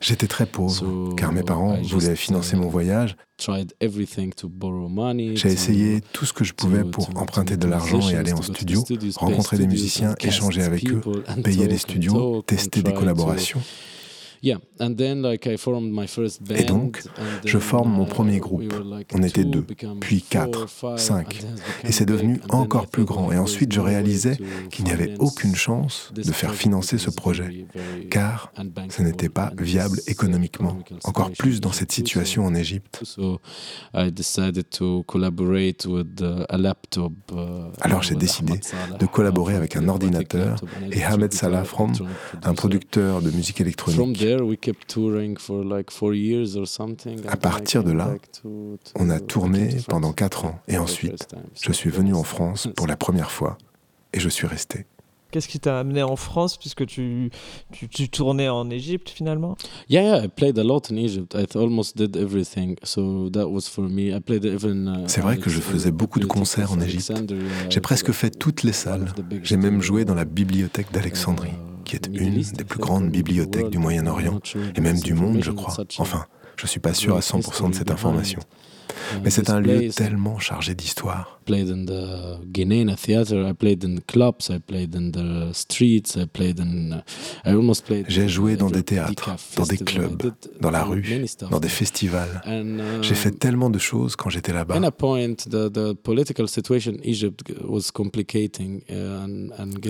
J'étais 0.00 0.26
très 0.26 0.46
pauvre 0.46 1.14
car 1.16 1.32
mes 1.32 1.42
parents 1.42 1.76
voulaient 1.82 2.16
financer 2.16 2.56
mon 2.56 2.68
voyage. 2.68 3.16
J'ai 5.36 5.48
essayé 5.52 6.00
tout 6.12 6.26
ce 6.26 6.32
que 6.32 6.44
je 6.44 6.52
pouvais 6.52 6.84
pour 6.84 7.08
emprunter 7.16 7.56
de 7.56 7.66
l'argent 7.66 8.00
et 8.10 8.16
aller 8.16 8.32
en 8.32 8.42
studio, 8.42 8.84
rencontrer 9.16 9.56
des 9.56 9.66
musiciens, 9.66 10.14
échanger 10.20 10.62
avec 10.62 10.90
eux, 10.90 11.00
payer 11.42 11.66
les 11.68 11.78
studios, 11.78 12.42
tester 12.42 12.82
des 12.82 12.92
collaborations. 12.92 13.60
Et 14.42 14.54
donc, 16.64 17.02
je 17.44 17.58
forme 17.58 17.92
mon 17.92 18.06
uh, 18.06 18.08
premier 18.08 18.38
groupe. 18.38 18.72
On 19.12 19.22
était 19.22 19.44
deux, 19.44 19.66
puis 20.00 20.22
quatre, 20.22 20.66
cinq. 20.98 21.42
Et 21.84 21.92
c'est 21.92 22.06
devenu 22.06 22.40
encore 22.48 22.86
plus 22.86 23.04
grand. 23.04 23.30
Et 23.32 23.38
ensuite, 23.38 23.70
je 23.72 23.80
réalisais 23.80 24.38
qu'il 24.70 24.86
n'y 24.86 24.92
avait 24.92 25.14
aucune 25.18 25.54
chance 25.54 26.10
de 26.14 26.32
faire 26.32 26.54
financer 26.54 26.96
ce 26.96 27.10
projet, 27.10 27.66
car 28.10 28.50
ce 28.88 29.02
n'était 29.02 29.28
pas 29.28 29.52
viable 29.58 30.00
économiquement, 30.06 30.78
encore 31.04 31.32
plus 31.32 31.60
dans 31.60 31.72
cette 31.72 31.92
situation 31.92 32.46
en 32.46 32.54
Égypte. 32.54 33.02
Uh, 33.18 33.36
Alors 37.80 38.02
j'ai 38.02 38.14
décidé 38.14 38.60
de 38.98 39.06
collaborer 39.06 39.54
avec 39.54 39.76
un 39.76 39.88
ordinateur 39.88 40.56
et 40.92 41.04
Ahmed 41.04 41.34
Salah 41.34 41.64
From, 41.64 41.92
un 42.42 42.54
producteur 42.54 43.20
de 43.20 43.30
musique 43.30 43.60
électronique. 43.60 44.29
À 47.26 47.36
partir 47.36 47.84
de 47.84 47.92
là, 47.92 48.14
on 48.96 49.10
a 49.10 49.20
tourné 49.20 49.76
pendant 49.88 50.12
quatre 50.12 50.44
ans 50.44 50.60
et 50.68 50.78
ensuite, 50.78 51.28
je 51.60 51.72
suis 51.72 51.90
venu 51.90 52.14
en 52.14 52.24
France 52.24 52.68
pour 52.76 52.86
la 52.86 52.96
première 52.96 53.30
fois 53.30 53.58
et 54.12 54.20
je 54.20 54.28
suis 54.28 54.46
resté. 54.46 54.86
Qu'est-ce 55.30 55.46
qui 55.46 55.60
t'a 55.60 55.78
amené 55.78 56.02
en 56.02 56.16
France 56.16 56.56
puisque 56.56 56.84
tu, 56.86 57.30
tu, 57.70 57.88
tu 57.88 58.08
tournais 58.08 58.48
en 58.48 58.68
Égypte 58.68 59.10
finalement? 59.10 59.56
Yeah, 59.88 60.02
yeah, 60.02 60.24
I 60.24 60.28
played 60.28 60.58
a 60.58 60.64
lot 60.64 60.90
in 60.90 60.96
Egypt. 60.96 61.36
I 61.36 61.46
almost 61.56 61.96
did 61.96 62.16
everything. 62.16 62.76
So 62.82 63.30
that 63.30 63.48
was 63.48 63.68
for 63.68 63.88
me. 63.88 64.12
I 64.12 64.20
played 64.20 64.44
even 64.44 64.88
uh, 64.88 65.08
C'est 65.08 65.20
vrai 65.20 65.38
que 65.38 65.48
je 65.48 65.60
faisais 65.60 65.92
beaucoup 65.92 66.18
de 66.18 66.26
concerts 66.26 66.72
en 66.72 66.80
Égypte. 66.80 67.12
J'ai 67.68 67.80
presque 67.80 68.10
fait 68.10 68.30
toutes 68.30 68.64
les 68.64 68.72
salles. 68.72 69.12
J'ai 69.44 69.56
même 69.56 69.80
joué 69.80 70.04
dans 70.04 70.16
la 70.16 70.24
bibliothèque 70.24 70.90
d'Alexandrie 70.92 71.52
qui 71.90 71.96
est 71.96 72.06
une 72.06 72.40
des 72.40 72.64
plus 72.64 72.78
grandes 72.78 73.10
bibliothèques 73.10 73.70
du 73.70 73.78
Moyen-Orient, 73.78 74.38
et 74.76 74.80
même 74.80 75.00
du 75.00 75.12
monde, 75.12 75.42
je 75.42 75.50
crois. 75.50 75.76
Enfin, 75.98 76.26
je 76.56 76.64
ne 76.64 76.68
suis 76.68 76.78
pas 76.78 76.94
sûr 76.94 77.16
à 77.16 77.20
100% 77.20 77.70
de 77.70 77.74
cette 77.74 77.90
information. 77.90 78.38
Mais 79.24 79.30
c'est 79.30 79.50
un 79.50 79.60
lieu 79.60 79.88
tellement 79.88 80.38
chargé 80.38 80.74
d'histoire. 80.76 81.40
J'ai 88.08 88.28
joué 88.28 88.56
dans 88.56 88.70
des 88.70 88.82
théâtres, 88.84 89.36
dans 89.56 89.64
des 89.64 89.78
clubs, 89.78 90.32
dans 90.60 90.70
la 90.70 90.84
rue, 90.84 91.26
dans 91.50 91.58
des 91.58 91.68
festivals. 91.68 92.40
J'ai 93.02 93.16
fait 93.16 93.32
tellement 93.32 93.70
de 93.70 93.78
choses 93.80 94.14
quand 94.14 94.30
j'étais 94.30 94.52
là-bas. 94.52 94.76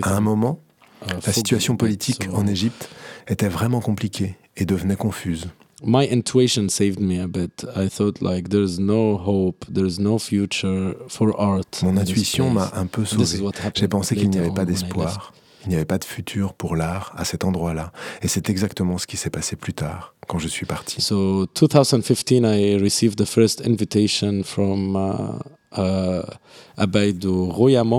À 0.01 0.15
un 0.15 0.21
moment, 0.21 0.59
la 1.07 1.33
situation 1.33 1.77
politique 1.77 2.27
en 2.33 2.47
Égypte 2.47 2.89
était 3.27 3.49
vraiment 3.49 3.81
compliquée 3.81 4.35
et 4.57 4.65
devenait 4.65 4.95
confuse. 4.95 5.47
My 5.83 6.07
intuition 6.11 6.69
saved 6.69 6.99
me 6.99 7.19
a 7.23 7.27
bit. 7.27 7.65
I 7.75 7.89
thought 7.89 8.21
like 8.21 8.49
there's 8.49 8.79
no 8.79 9.17
hope, 9.17 9.65
there's 9.67 9.99
no 9.99 10.19
future 10.19 10.95
for 11.07 11.33
art. 11.39 11.81
Mon 11.81 11.97
intuition 11.97 12.51
m'a 12.51 12.71
un 12.75 12.85
peu 12.85 13.03
sauvé. 13.03 13.41
J'ai 13.73 13.87
pensé 13.87 14.15
qu'il 14.15 14.29
n'y 14.29 14.37
avait 14.37 14.53
pas 14.53 14.65
d'espoir, 14.65 15.33
il 15.63 15.69
n'y 15.69 15.75
avait 15.75 15.85
pas 15.85 15.97
de 15.97 16.05
futur 16.05 16.53
pour 16.53 16.75
l'art 16.75 17.13
à 17.15 17.25
cet 17.25 17.43
endroit-là, 17.43 17.91
et 18.21 18.27
c'est 18.27 18.49
exactement 18.49 18.97
ce 18.97 19.07
qui 19.07 19.17
s'est 19.17 19.29
passé 19.29 19.55
plus 19.55 19.73
tard 19.73 20.15
quand 20.27 20.39
je 20.39 20.47
suis 20.47 20.65
parti. 20.65 21.01
So 21.01 21.45
2015 21.45 22.43
I 22.45 22.77
received 22.77 23.17
the 23.17 23.25
first 23.25 23.61
invitation 23.65 24.43
from 24.43 24.95
uh, 24.95 25.39
euh, 25.77 26.23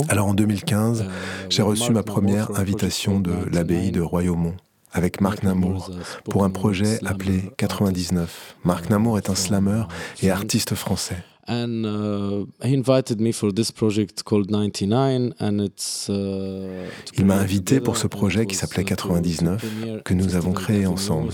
Alors 0.09 0.27
en 0.27 0.35
2015, 0.35 1.01
euh, 1.01 1.05
j'ai 1.49 1.63
reçu 1.63 1.93
ma 1.93 2.03
première 2.03 2.59
invitation 2.59 3.21
de 3.21 3.33
l'abbaye 3.51 3.93
de 3.93 4.01
Royaumont 4.01 4.55
avec 4.93 5.21
Marc 5.21 5.43
Namour 5.43 5.91
pour 6.25 6.45
un 6.45 6.51
projet 6.51 6.99
appelé 7.07 7.51
99. 7.57 8.57
Marc 8.65 8.91
Namour 8.91 9.19
est 9.19 9.31
un 9.31 9.35
slammer 9.35 9.85
et 10.23 10.31
artiste 10.31 10.75
français. 10.75 11.17
And 11.49 11.85
uh, 11.85 12.47
he 12.65 12.73
invited 12.73 13.21
me 13.21 13.33
for 13.33 13.53
this 13.53 13.73
project 13.73 14.23
called 14.23 14.49
99 14.49 15.35
and 15.41 15.59
it's 15.59 16.09
uh, 16.09 16.87
Il 17.19 17.25
m'a 17.25 17.37
invité 17.37 17.81
pour 17.81 17.97
ce 17.97 18.07
projet 18.07 18.47
qui 18.47 18.55
s'appelait 18.55 18.85
99 18.85 19.65
que 20.05 20.15
nous 20.15 20.37
avons 20.37 20.53
créé 20.53 20.87
ensemble. 20.87 21.33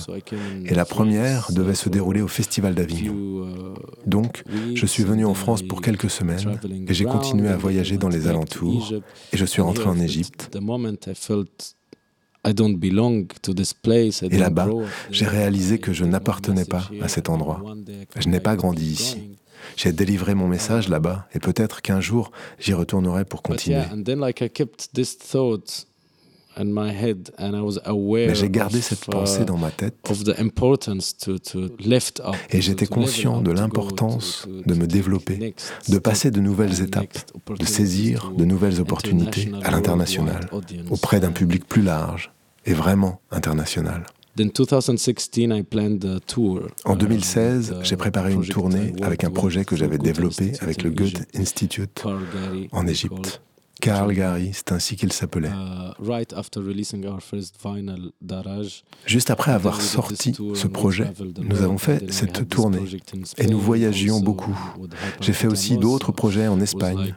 Et 0.64 0.74
la 0.74 0.86
première 0.86 1.52
devait 1.52 1.74
se 1.74 1.90
dérouler 1.90 2.22
au 2.22 2.28
Festival 2.28 2.74
d'Avignon. 2.74 3.12
Uh, 3.12 3.74
Donc, 4.06 4.44
je 4.74 4.86
suis 4.86 5.04
venu 5.04 5.26
en 5.26 5.34
France 5.34 5.62
pour 5.62 5.82
quelques 5.82 6.10
semaines 6.10 6.58
et 6.88 6.94
j'ai 6.94 7.04
continué 7.04 7.48
à 7.48 7.56
voyager 7.56 7.98
dans 7.98 8.08
les 8.08 8.26
alentours 8.28 8.94
et 9.32 9.36
je 9.36 9.44
suis 9.44 9.60
rentré 9.60 9.84
en 9.86 10.00
Égypte. 10.00 10.50
Et 12.44 14.38
là-bas, 14.38 14.68
j'ai 15.10 15.26
réalisé 15.26 15.78
que 15.78 15.92
je 15.92 16.04
n'appartenais 16.04 16.64
pas 16.64 16.88
à 17.02 17.08
cet 17.08 17.28
endroit. 17.28 17.62
Je 18.18 18.28
n'ai 18.28 18.40
pas 18.40 18.56
grandi 18.56 18.86
ici. 18.86 19.37
J'ai 19.76 19.92
délivré 19.92 20.34
mon 20.34 20.48
message 20.48 20.88
là-bas 20.88 21.26
et 21.34 21.38
peut-être 21.38 21.82
qu'un 21.82 22.00
jour 22.00 22.30
j'y 22.58 22.74
retournerai 22.74 23.24
pour 23.24 23.42
continuer. 23.42 23.82
Mais 26.60 28.34
j'ai 28.34 28.50
gardé 28.50 28.80
cette 28.80 29.04
pensée 29.04 29.44
dans 29.44 29.56
ma 29.56 29.70
tête 29.70 29.94
et 32.50 32.60
j'étais 32.60 32.86
conscient 32.86 33.40
de 33.40 33.52
l'importance 33.52 34.48
de 34.48 34.74
me 34.74 34.86
développer, 34.86 35.54
de 35.88 35.98
passer 35.98 36.30
de 36.30 36.40
nouvelles 36.40 36.82
étapes, 36.82 37.16
de 37.58 37.64
saisir 37.64 38.32
de 38.36 38.44
nouvelles 38.44 38.80
opportunités 38.80 39.52
à 39.62 39.70
l'international, 39.70 40.48
auprès 40.90 41.20
d'un 41.20 41.32
public 41.32 41.64
plus 41.66 41.82
large 41.82 42.32
et 42.66 42.72
vraiment 42.72 43.20
international. 43.30 44.04
En 46.84 46.96
2016, 46.96 47.76
j'ai 47.82 47.96
préparé 47.96 48.32
une 48.32 48.46
tournée 48.46 48.92
avec 49.02 49.24
un 49.24 49.30
projet 49.30 49.64
que 49.64 49.76
j'avais 49.76 49.98
développé 49.98 50.52
avec 50.60 50.82
le 50.82 50.90
Goethe 50.90 51.26
Institute 51.34 52.04
en 52.72 52.86
Égypte. 52.86 53.42
Carl 53.80 54.12
Gary, 54.12 54.50
c'est 54.52 54.72
ainsi 54.72 54.96
qu'il 54.96 55.12
s'appelait. 55.12 55.52
Juste 59.06 59.30
après 59.30 59.52
avoir 59.52 59.80
sorti 59.80 60.34
ce 60.54 60.66
projet, 60.66 61.12
nous 61.40 61.62
avons 61.62 61.78
fait 61.78 62.12
cette 62.12 62.48
tournée 62.48 62.82
et 63.38 63.46
nous 63.46 63.60
voyagions 63.60 64.20
beaucoup. 64.20 64.58
J'ai 65.20 65.32
fait 65.32 65.46
aussi 65.46 65.76
d'autres 65.76 66.12
projets 66.12 66.48
en 66.48 66.60
Espagne. 66.60 67.14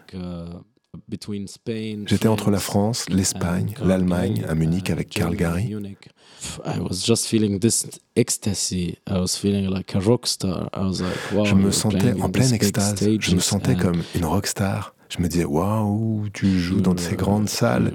J'étais 2.07 2.27
entre 2.27 2.51
la 2.51 2.59
France, 2.59 3.05
l'Espagne, 3.09 3.73
l'Allemagne, 3.83 4.43
à 4.47 4.55
Munich 4.55 4.89
avec 4.89 5.09
Carl 5.09 5.35
Gary. 5.35 5.73
Je 11.45 11.55
me 11.55 11.71
sentais 11.71 12.21
en 12.21 12.29
pleine 12.29 12.53
extase. 12.53 12.99
Je 13.19 13.35
me 13.35 13.39
sentais 13.39 13.75
comme 13.75 14.03
une 14.15 14.25
rockstar. 14.25 14.95
Je 15.09 15.21
me 15.21 15.27
disais, 15.27 15.45
waouh, 15.45 16.27
tu 16.33 16.59
joues 16.59 16.81
dans 16.81 16.97
ces 16.97 17.15
grandes 17.15 17.49
salles. 17.49 17.93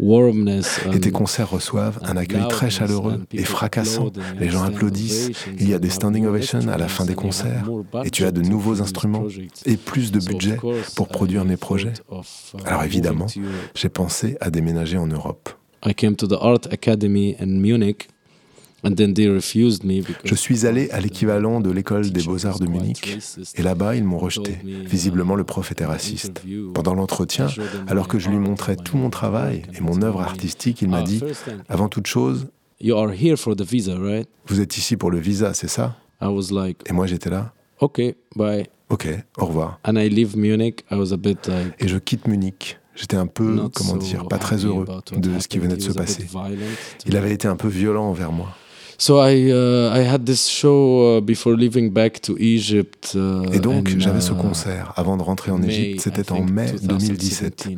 Et 0.00 1.00
tes 1.00 1.10
concerts 1.10 1.50
reçoivent 1.50 1.98
un 2.02 2.16
accueil 2.16 2.46
très 2.48 2.70
chaleureux 2.70 3.20
et 3.32 3.44
fracassant. 3.44 4.10
Les 4.38 4.48
gens 4.48 4.62
applaudissent, 4.62 5.30
il 5.58 5.68
y 5.68 5.74
a 5.74 5.78
des 5.78 5.90
standing 5.90 6.26
ovations 6.26 6.66
à 6.68 6.78
la 6.78 6.88
fin 6.88 7.04
des 7.04 7.14
concerts, 7.14 7.68
et 8.04 8.10
tu 8.10 8.24
as 8.24 8.32
de 8.32 8.40
nouveaux 8.40 8.80
instruments 8.80 9.24
et 9.66 9.76
plus 9.76 10.10
de 10.10 10.18
budget 10.18 10.58
pour 10.96 11.08
produire 11.08 11.44
mes 11.44 11.56
projets. 11.56 11.92
Uh, 12.10 12.16
Alors 12.64 12.84
évidemment, 12.84 13.26
j'ai 13.74 13.88
pensé 13.88 14.36
à 14.40 14.50
déménager 14.50 14.96
en 14.96 15.06
Europe. 15.06 15.50
I 15.84 15.94
came 15.94 16.14
to 16.16 16.26
the 16.28 16.38
Art 16.40 16.68
Academy 16.70 17.34
in 17.40 17.58
Munich 17.60 18.08
je 18.84 20.34
suis 20.34 20.66
allé 20.66 20.90
à 20.90 21.00
l'équivalent 21.00 21.60
de 21.60 21.70
l'école 21.70 22.10
des 22.10 22.22
beaux-arts 22.22 22.58
de 22.58 22.66
Munich 22.66 23.16
et 23.54 23.62
là-bas 23.62 23.94
ils 23.94 24.04
m'ont 24.04 24.18
rejeté. 24.18 24.58
Visiblement 24.64 25.36
le 25.36 25.44
prof 25.44 25.70
était 25.70 25.84
raciste. 25.84 26.42
Pendant 26.74 26.94
l'entretien, 26.94 27.46
alors 27.86 28.08
que 28.08 28.18
je 28.18 28.28
lui 28.28 28.38
montrais 28.38 28.76
tout 28.76 28.96
mon 28.96 29.10
travail 29.10 29.62
et 29.76 29.80
mon 29.80 30.02
œuvre 30.02 30.20
artistique, 30.20 30.82
il 30.82 30.88
m'a 30.88 31.02
dit, 31.02 31.22
avant 31.68 31.88
toute 31.88 32.06
chose, 32.06 32.48
vous 32.80 34.60
êtes 34.60 34.76
ici 34.76 34.96
pour 34.96 35.10
le 35.12 35.18
visa, 35.18 35.54
c'est 35.54 35.68
ça? 35.68 35.96
Et 36.20 36.92
moi 36.92 37.06
j'étais 37.06 37.30
là. 37.30 37.52
Ok, 37.80 38.00
bye. 38.36 38.66
Ok, 38.90 39.08
au 39.38 39.46
revoir. 39.46 39.80
Et 39.86 41.88
je 41.88 41.98
quitte 41.98 42.26
Munich. 42.26 42.78
J'étais 42.94 43.16
un 43.16 43.26
peu, 43.26 43.70
comment 43.74 43.96
dire, 43.96 44.28
pas 44.28 44.38
très 44.38 44.64
heureux 44.64 44.86
de 45.16 45.38
ce 45.38 45.48
qui 45.48 45.58
venait 45.58 45.76
de 45.76 45.82
se 45.82 45.92
passer. 45.92 46.26
Il 47.06 47.16
avait 47.16 47.32
été 47.32 47.48
un 47.48 47.56
peu 47.56 47.68
violent 47.68 48.04
envers 48.04 48.32
moi. 48.32 48.54
Et 53.52 53.58
donc 53.58 53.88
j'avais 53.98 54.20
ce 54.20 54.32
uh, 54.32 54.36
concert 54.36 54.92
avant 54.94 55.16
de 55.16 55.24
rentrer 55.24 55.50
en 55.50 55.60
Égypte. 55.60 56.02
C'était 56.02 56.30
en 56.30 56.44
mai 56.44 56.72
2017. 56.80 57.68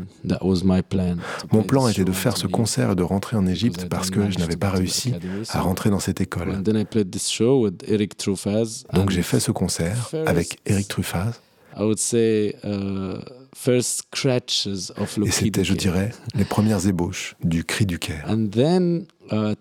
Mon 1.51 1.63
plan 1.63 1.89
était 1.89 2.05
de 2.05 2.13
faire 2.13 2.37
ce 2.37 2.47
concert 2.47 2.91
et 2.91 2.95
de 2.95 3.03
rentrer 3.03 3.39
en 3.39 3.47
Égypte 3.47 3.87
parce 3.89 4.11
que 4.11 4.31
je 4.31 4.39
n'avais 4.39 4.57
pas 4.57 4.69
réussi 4.69 5.15
à 5.49 5.63
rentrer 5.63 5.89
dans 5.89 5.99
cette 5.99 6.21
école. 6.21 6.63
Donc 8.93 9.09
j'ai 9.09 9.23
fait 9.23 9.41
ce 9.41 9.51
concert 9.51 10.11
avec 10.27 10.59
Eric 10.67 10.89
Truffaz. 10.89 11.41
Et 15.27 15.31
c'était, 15.31 15.65
je 15.65 15.75
dirais, 15.75 16.11
les 16.35 16.45
premières 16.45 16.87
ébauches 16.87 17.37
du 17.43 17.65
cri 17.65 17.87
du 17.87 17.99
Caire. 17.99 18.27
Uh, 18.31 19.55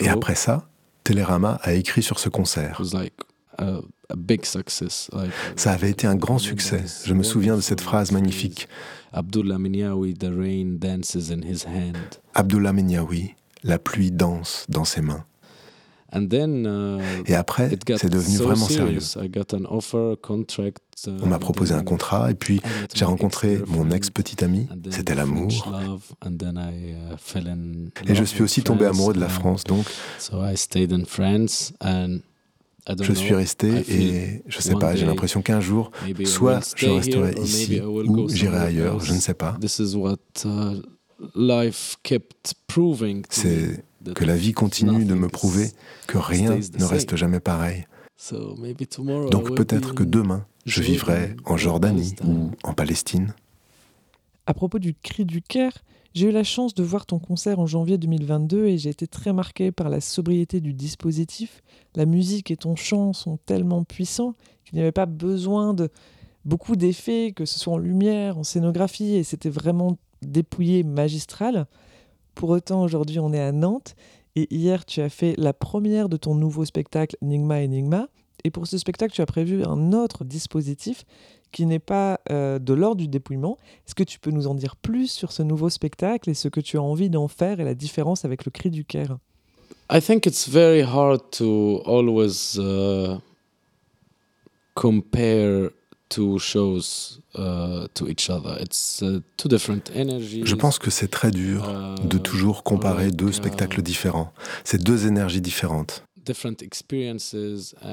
Et 0.00 0.08
après 0.08 0.34
ça, 0.34 0.68
Télérama 1.04 1.60
a 1.62 1.72
écrit 1.74 2.02
sur 2.02 2.18
ce 2.18 2.28
concert. 2.28 2.80
Ça 5.56 5.72
avait 5.72 5.90
été 5.90 6.06
un 6.06 6.16
grand 6.16 6.38
succès. 6.38 6.84
Je 7.04 7.14
me 7.14 7.22
souviens 7.22 7.56
de 7.56 7.60
cette 7.60 7.80
phrase 7.80 8.12
magnifique. 8.12 8.68
Abdullah 9.12 9.58
Minyawi, 9.58 10.14
the 10.14 10.30
rain 10.30 10.78
dances 10.78 11.30
in 11.30 11.42
his 11.42 11.64
hand. 11.66 12.20
Abdullah 12.34 12.72
Minyawi, 12.72 13.34
la 13.64 13.78
pluie 13.78 14.12
danse 14.12 14.66
dans 14.68 14.84
ses 14.84 15.00
mains. 15.00 15.24
Uh, 16.12 16.98
et 17.26 17.34
après, 17.34 17.70
c'est 17.96 18.10
devenu 18.10 18.36
vraiment 18.36 18.66
sérieux. 18.66 19.00
Uh, 19.16 21.10
On 21.22 21.26
m'a 21.26 21.38
proposé 21.38 21.74
un 21.74 21.82
contrat 21.82 22.30
et 22.30 22.34
puis 22.34 22.60
j'ai 22.94 23.04
rencontré 23.04 23.60
mon 23.66 23.90
ex-petite 23.90 24.42
amie. 24.42 24.68
C'était 24.90 25.14
l'amour. 25.14 25.72
Uh, 25.72 25.98
et 28.06 28.14
je 28.14 28.24
suis 28.24 28.42
aussi 28.42 28.62
tombé 28.62 28.86
amoureux 28.86 29.14
de 29.14 29.20
la 29.20 29.28
France, 29.28 29.64
donc 29.64 29.86
je 33.00 33.12
suis 33.12 33.34
resté 33.34 33.68
et 33.88 34.42
je 34.46 34.56
ne 34.56 34.62
sais 34.62 34.74
pas, 34.74 34.96
j'ai 34.96 35.06
l'impression 35.06 35.42
qu'un 35.42 35.60
jour, 35.60 35.90
soit 36.24 36.74
je 36.76 36.88
resterai 36.88 37.34
ici 37.42 37.80
ou 37.80 38.28
j'irai 38.28 38.58
ailleurs, 38.58 39.00
je 39.00 39.12
ne 39.12 39.20
sais 39.20 39.34
pas. 39.34 39.56
C'est 43.30 43.84
que 44.14 44.24
la 44.24 44.36
vie 44.36 44.52
continue 44.52 45.04
de 45.04 45.14
me 45.14 45.28
prouver 45.28 45.70
que 46.06 46.18
rien 46.18 46.56
ne 46.78 46.84
reste 46.84 47.16
jamais 47.16 47.40
pareil. 47.40 47.84
Donc 49.30 49.54
peut-être 49.54 49.94
que 49.94 50.02
demain, 50.02 50.44
je 50.66 50.82
vivrai 50.82 51.36
en 51.46 51.56
Jordanie 51.56 52.14
ou 52.24 52.50
en 52.62 52.74
Palestine. 52.74 53.34
À 54.46 54.54
propos 54.54 54.78
du 54.78 54.94
cri 54.94 55.24
du 55.24 55.42
Caire, 55.42 55.78
j'ai 56.12 56.28
eu 56.28 56.32
la 56.32 56.42
chance 56.42 56.74
de 56.74 56.82
voir 56.82 57.06
ton 57.06 57.18
concert 57.20 57.60
en 57.60 57.66
janvier 57.66 57.96
2022 57.96 58.66
et 58.66 58.78
j'ai 58.78 58.90
été 58.90 59.06
très 59.06 59.32
marqué 59.32 59.70
par 59.70 59.88
la 59.88 60.00
sobriété 60.00 60.60
du 60.60 60.74
dispositif. 60.74 61.62
La 61.94 62.04
musique 62.04 62.50
et 62.50 62.56
ton 62.56 62.74
chant 62.74 63.12
sont 63.12 63.38
tellement 63.46 63.84
puissants 63.84 64.34
qu'il 64.64 64.76
n'y 64.76 64.82
avait 64.82 64.92
pas 64.92 65.06
besoin 65.06 65.72
de 65.72 65.88
beaucoup 66.44 66.74
d'effets, 66.74 67.32
que 67.34 67.44
ce 67.44 67.58
soit 67.58 67.74
en 67.74 67.78
lumière, 67.78 68.38
en 68.38 68.42
scénographie, 68.42 69.14
et 69.14 69.22
c'était 69.22 69.50
vraiment 69.50 69.98
dépouillé, 70.22 70.82
magistral. 70.82 71.66
Pour 72.40 72.48
autant, 72.48 72.82
aujourd'hui, 72.82 73.18
on 73.18 73.34
est 73.34 73.38
à 73.38 73.52
Nantes 73.52 73.94
et 74.34 74.48
hier, 74.50 74.86
tu 74.86 75.02
as 75.02 75.10
fait 75.10 75.34
la 75.36 75.52
première 75.52 76.08
de 76.08 76.16
ton 76.16 76.34
nouveau 76.34 76.64
spectacle 76.64 77.18
Nigma 77.20 77.56
Enigma. 77.56 78.08
Et 78.44 78.50
pour 78.50 78.66
ce 78.66 78.78
spectacle, 78.78 79.12
tu 79.12 79.20
as 79.20 79.26
prévu 79.26 79.62
un 79.62 79.92
autre 79.92 80.24
dispositif 80.24 81.04
qui 81.52 81.66
n'est 81.66 81.78
pas 81.78 82.18
euh, 82.30 82.58
de 82.58 82.72
l'ordre 82.72 82.96
du 82.96 83.08
dépouillement. 83.08 83.58
Est-ce 83.86 83.94
que 83.94 84.04
tu 84.04 84.18
peux 84.18 84.30
nous 84.30 84.46
en 84.46 84.54
dire 84.54 84.76
plus 84.76 85.10
sur 85.10 85.32
ce 85.32 85.42
nouveau 85.42 85.68
spectacle 85.68 86.30
et 86.30 86.34
ce 86.34 86.48
que 86.48 86.60
tu 86.60 86.78
as 86.78 86.82
envie 86.82 87.10
d'en 87.10 87.28
faire 87.28 87.60
et 87.60 87.64
la 87.64 87.74
différence 87.74 88.24
avec 88.24 88.46
le 88.46 88.50
cri 88.50 88.70
du 88.70 88.86
Caire? 88.86 89.18
I 89.92 90.00
think 90.00 90.24
it's 90.24 90.48
very 90.48 90.80
hard 90.80 91.20
to 91.32 91.82
always 91.84 92.56
uh, 92.58 93.18
compare 94.74 95.72
Je 100.44 100.54
pense 100.54 100.78
que 100.78 100.90
c'est 100.90 101.08
très 101.08 101.30
dur 101.30 101.94
de 102.04 102.16
uh, 102.16 102.20
toujours 102.20 102.62
comparer 102.62 103.10
deux 103.10 103.32
spectacles 103.32 103.82
différents. 103.82 104.32
C'est 104.64 104.82
deux 104.82 105.06
énergies 105.06 105.40
différentes. 105.40 106.04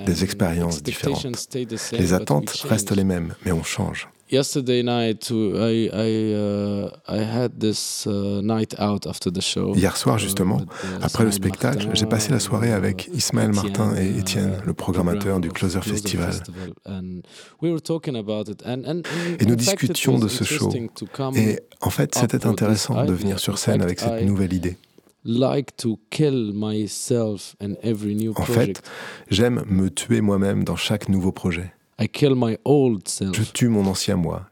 Des 0.06 0.24
expériences 0.24 0.84
différentes. 0.84 1.56
Les 1.94 2.14
attentes 2.14 2.50
restent 2.68 2.96
les 2.96 3.04
mêmes, 3.04 3.36
mais 3.46 3.52
on 3.52 3.64
change. 3.64 4.10
Hier 9.76 9.96
soir, 9.96 10.18
justement, 10.20 10.62
après 11.02 11.24
le 11.24 11.32
spectacle, 11.32 11.90
j'ai 11.94 12.06
passé 12.06 12.32
la 12.32 12.40
soirée 12.40 12.74
avec 12.74 13.10
Ismaël 13.14 13.54
Martin 13.54 13.96
et 13.96 14.06
uh, 14.06 14.20
Étienne, 14.20 14.62
le 14.66 14.74
programmateur 14.74 15.40
du 15.40 15.50
Closer 15.50 15.82
Festival. 15.82 16.34
Et 19.40 19.46
nous 19.46 19.56
discutions 19.56 20.20
de 20.20 20.28
ce 20.28 20.44
show. 20.44 20.74
Et 21.36 21.60
en 21.80 21.90
fait, 21.90 22.16
c'était 22.16 22.46
intéressant 22.46 23.06
de 23.06 23.14
venir 23.14 23.40
sur 23.40 23.58
scène 23.58 23.82
avec 23.82 24.00
cette 24.00 24.26
nouvelle 24.26 24.52
idée. 24.54 24.78
En 28.36 28.44
fait, 28.44 28.82
j'aime 29.30 29.64
me 29.68 29.90
tuer 29.90 30.22
moi-même 30.22 30.64
dans 30.64 30.76
chaque 30.76 31.10
nouveau 31.10 31.32
projet. 31.32 31.74
Je 33.34 33.44
tue 33.44 33.70
mon 33.70 33.86
ancien 33.86 34.16
moi. 34.16 34.48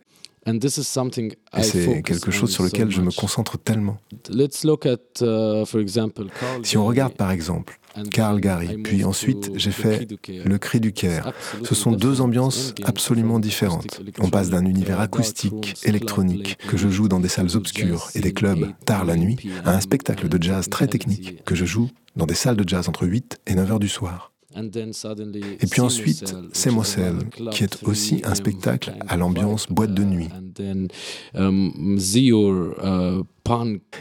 Et 1.58 1.64
c'est 1.64 2.04
quelque 2.04 2.30
chose 2.30 2.52
sur 2.52 2.64
lequel 2.64 2.92
je 2.92 3.02
me 3.02 3.12
concentre 3.12 3.58
tellement. 3.58 3.98
Uh, 4.30 5.66
si 6.64 6.78
on 6.78 6.86
regarde 6.86 7.14
par 7.14 7.32
exemple 7.32 7.80
Karl 8.12 8.40
Gary, 8.40 8.78
puis 8.84 9.04
ensuite 9.04 9.52
j'ai 9.56 9.72
fait 9.72 10.08
Le 10.28 10.58
Cri 10.58 10.80
du 10.80 10.94
Caire. 10.94 11.32
Ce 11.64 11.74
sont 11.74 11.92
deux 11.92 12.22
ambiances 12.22 12.76
absolument 12.84 13.40
différentes. 13.40 14.00
On 14.20 14.30
passe 14.30 14.50
d'un 14.50 14.66
univers 14.66 15.00
acoustique, 15.00 15.76
électronique, 15.84 16.58
que 16.68 16.78
je 16.78 16.90
joue 16.90 17.08
dans 17.08 17.20
des 17.20 17.30
salles 17.30 17.56
obscures 17.56 18.10
et 18.14 18.20
des 18.20 18.34
clubs 18.34 18.72
tard 18.86 19.06
la 19.06 19.16
nuit, 19.16 19.38
à 19.64 19.76
un 19.76 19.82
spectacle 19.82 20.30
de 20.30 20.42
jazz 20.42 20.70
très 20.70 20.88
technique 20.88 21.44
que 21.44 21.56
je 21.56 21.66
joue 21.66 21.90
dans 22.16 22.26
des 22.28 22.36
salles 22.36 22.58
de 22.58 22.68
jazz 22.68 22.88
entre 22.88 23.08
8 23.08 23.40
et 23.48 23.56
9 23.56 23.72
heures 23.72 23.80
du 23.80 23.90
soir. 23.90 24.35
Et 24.56 25.68
puis 25.70 25.82
ensuite, 25.82 26.36
c'est 26.54 26.72
Moselle, 26.72 27.18
qui 27.52 27.64
est 27.64 27.84
aussi 27.84 28.22
un 28.24 28.36
spectacle 28.36 28.94
à 29.08 29.18
l'ambiance 29.18 29.68
boîte 29.70 29.94
de 29.94 30.04
nuit. 30.04 30.30
Um, 31.34 31.98
uh, 32.00 33.24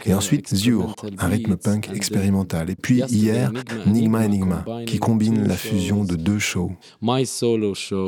et 0.05 0.13
ensuite 0.13 0.55
Ziur, 0.55 0.95
un 1.19 1.27
rythme 1.27 1.55
punk 1.57 1.89
expérimental. 1.93 2.69
Et 2.69 2.75
puis 2.75 3.01
hier, 3.09 3.51
Nigma 3.85 4.25
Enigma, 4.25 4.65
qui 4.85 4.97
combine 4.97 5.47
la 5.47 5.55
fusion 5.55 6.03
de 6.03 6.15
deux 6.15 6.39
shows. 6.39 6.71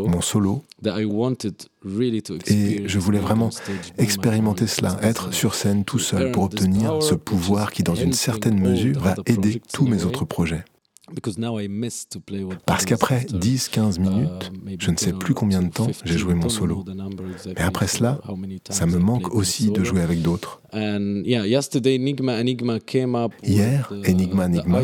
Mon 0.08 0.22
solo, 0.22 0.64
et 2.48 2.88
je 2.88 3.00
voulais 3.00 3.20
vraiment 3.20 3.50
expérimenter 3.98 4.68
cela, 4.68 4.98
être 5.02 5.34
sur 5.34 5.54
scène 5.56 5.84
tout 5.84 6.00
seul 6.00 6.32
pour 6.32 6.44
obtenir 6.44 7.04
ce 7.04 7.14
pouvoir 7.14 7.72
qui, 7.72 7.84
dans 7.84 7.96
une 7.96 8.14
certaine 8.14 8.60
mesure, 8.60 9.00
va 9.00 9.16
aider 9.26 9.62
tous 9.74 9.86
mes 9.86 10.06
autres 10.06 10.26
projets. 10.26 10.64
Parce 12.66 12.86
qu'après 12.86 13.20
10-15 13.22 14.00
minutes, 14.00 14.52
uh, 14.66 14.76
je 14.78 14.92
ne 14.92 14.98
sais 14.98 15.14
plus 15.14 15.34
combien 15.34 15.62
de 15.62 15.70
temps 15.70 15.88
j'ai 16.04 16.18
joué 16.18 16.34
mon 16.34 16.50
solo. 16.50 16.84
Mais 17.46 17.62
après 17.62 17.88
cela, 17.88 18.20
ça 18.70 18.86
me 18.86 18.98
manque 18.98 19.34
aussi 19.34 19.72
de 19.72 19.84
jouer 19.84 20.02
avec 20.02 20.22
d'autres. 20.22 20.62
Hier, 23.44 23.94
Enigma 24.08 24.46
Enigma 24.46 24.82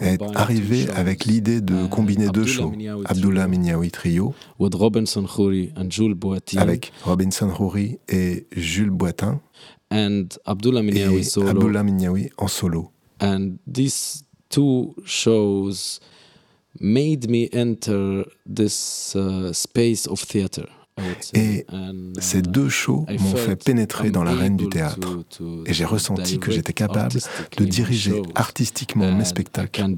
est 0.00 0.22
arrivé 0.34 0.88
avec 0.90 1.26
l'idée 1.26 1.60
de 1.60 1.86
combiner 1.86 2.28
deux 2.28 2.46
shows, 2.46 2.72
Abdullah 3.04 3.46
Minyawi 3.46 3.90
Trio, 3.90 4.34
avec 6.56 6.92
Robinson 7.04 7.50
Khoury 7.50 7.98
et 8.08 8.46
Jules 8.52 8.90
Boitin, 8.90 9.40
et 9.90 10.26
Abdullah 10.46 10.82
Minyawi 10.82 12.30
en 12.38 12.48
solo. 12.48 12.90
And 13.20 13.58
this 13.66 14.22
two 14.48 14.94
shows 15.04 16.00
made 16.80 17.28
me 17.28 17.48
enter 17.52 18.24
this 18.46 19.14
uh, 19.14 19.52
space 19.52 20.06
of 20.06 20.20
theater. 20.26 20.68
Et 21.34 21.64
ces 22.18 22.42
deux 22.42 22.68
shows 22.68 23.06
m'ont 23.08 23.36
fait 23.36 23.54
pénétrer 23.56 24.10
dans 24.10 24.24
l'arène 24.24 24.56
du 24.56 24.68
théâtre. 24.68 25.08
Et 25.66 25.72
j'ai 25.72 25.84
ressenti 25.84 26.40
que 26.40 26.50
j'étais 26.50 26.72
capable 26.72 27.20
de 27.56 27.64
diriger 27.64 28.20
artistiquement 28.34 29.12
mes 29.12 29.24
spectacles. 29.24 29.80
Et 29.80 29.94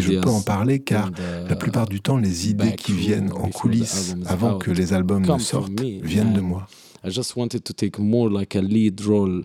je 0.00 0.20
peux 0.20 0.28
en 0.28 0.42
parler 0.42 0.80
car 0.80 1.12
la 1.48 1.54
plupart 1.56 1.86
du 1.88 2.00
temps, 2.00 2.16
les 2.16 2.50
idées 2.50 2.74
qui 2.74 2.92
viennent 2.92 3.30
en 3.32 3.48
coulisses 3.48 4.16
avant 4.26 4.58
que 4.58 4.72
les 4.72 4.92
albums 4.92 5.24
ne 5.24 5.38
sortent 5.38 5.80
viennent 5.80 6.32
de 6.32 6.40
moi. 6.40 6.66
I 7.06 7.10
just 7.10 7.36
wanted 7.36 7.64
to 7.66 7.72
take 7.72 8.00
more 8.00 8.28
like 8.28 8.56
a 8.56 8.60
lead 8.60 9.04
role 9.04 9.42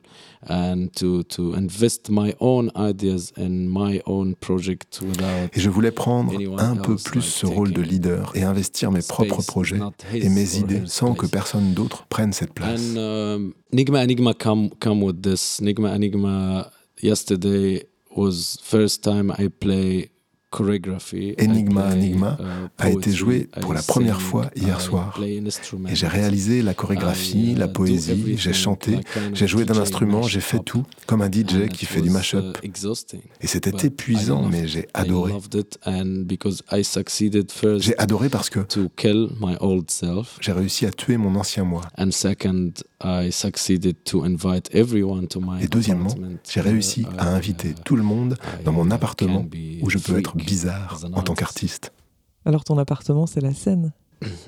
and 0.47 0.91
to, 0.95 1.21
to 1.24 1.54
invest 1.54 2.10
my 2.10 2.34
own 2.39 2.71
ideas 2.76 3.32
in 3.38 3.69
my 3.69 4.02
own 4.08 4.34
project 4.34 5.00
without 5.02 5.56
Et 5.56 5.60
je 5.60 5.69
voulais 5.69 5.91
prendre 5.91 6.34
un 6.60 6.76
peu 6.76 6.95
plus 6.95 7.21
ce 7.21 7.45
rôle 7.45 7.71
de 7.71 7.82
leader 7.82 8.32
et 8.34 8.41
investir 8.41 8.91
mes 8.91 9.04
propres 9.08 9.43
projets 9.43 9.80
et 10.12 10.30
mes 10.30 10.58
idées 10.58 10.82
sans 10.88 11.13
que 11.13 11.28
personne 11.28 11.76
d'autre 11.76 12.08
prenne 12.10 12.34
cette 12.34 12.54
place. 12.54 12.82
And 12.95 12.97
um, 12.97 13.54
Nigma 13.71 14.00
Enigma 14.02 14.34
come, 14.34 14.71
come 14.80 15.04
with 15.04 15.21
this. 15.21 15.62
Nigma 15.62 15.93
Enigma 15.93 16.71
yesterday 17.04 17.84
was 18.15 18.58
first 18.63 19.04
time 19.04 19.32
I 19.38 19.50
play 19.50 20.10
Enigma 21.40 21.88
Enigma 21.94 22.38
uh, 22.40 22.44
a 22.78 22.90
été 22.90 23.12
joué 23.12 23.48
pour 23.62 23.74
la 23.74 23.82
première 23.82 24.22
fois 24.22 24.50
hier 24.56 24.82
soir. 24.82 25.18
Et 25.22 25.96
j'ai 25.96 26.08
réalisé 26.08 26.62
la 26.62 26.74
chorégraphie, 26.74 27.56
la 27.56 27.68
uh, 27.68 27.72
poésie, 27.72 28.36
j'ai 28.38 28.54
chanté, 28.54 29.00
j'ai 29.34 29.48
joué 29.48 29.64
d'un 29.66 29.78
instrument, 29.78 30.24
j'ai 30.24 30.42
fait 30.42 30.60
tout, 30.60 30.84
comme 31.08 31.22
un 31.22 31.32
DJ 31.32 31.70
qui 31.70 31.86
fait 31.86 32.02
du 32.02 32.10
mashup. 32.10 32.58
Uh, 32.64 32.68
Et 33.42 33.48
c'était 33.48 33.88
épuisant, 33.88 34.44
mais 34.44 34.68
j'ai 34.68 34.88
adoré. 34.94 35.34
J'ai 37.80 37.98
adoré 37.98 38.30
parce 38.30 38.50
que 38.50 38.60
j'ai 40.42 40.52
réussi 40.52 40.86
à 40.86 40.92
tuer 40.92 41.18
mon 41.18 41.36
ancien 41.36 41.64
moi. 41.64 41.82
Et 45.62 45.68
deuxièmement, 45.68 46.16
j'ai 46.50 46.62
réussi 46.62 47.06
à 47.18 47.30
inviter 47.30 47.74
tout 47.86 47.96
le 47.96 48.04
monde 48.04 48.38
dans 48.66 48.74
mon 48.74 48.92
appartement 48.92 49.48
où 49.82 49.90
je 49.90 49.98
peux 49.98 50.20
être 50.20 50.36
bizarre 50.42 51.00
en 51.14 51.22
tant 51.22 51.34
qu'artiste. 51.34 51.92
Alors 52.46 52.64
ton 52.64 52.78
appartement, 52.78 53.28
c'est 53.28 53.42
la 53.42 53.54
scène 53.54 53.94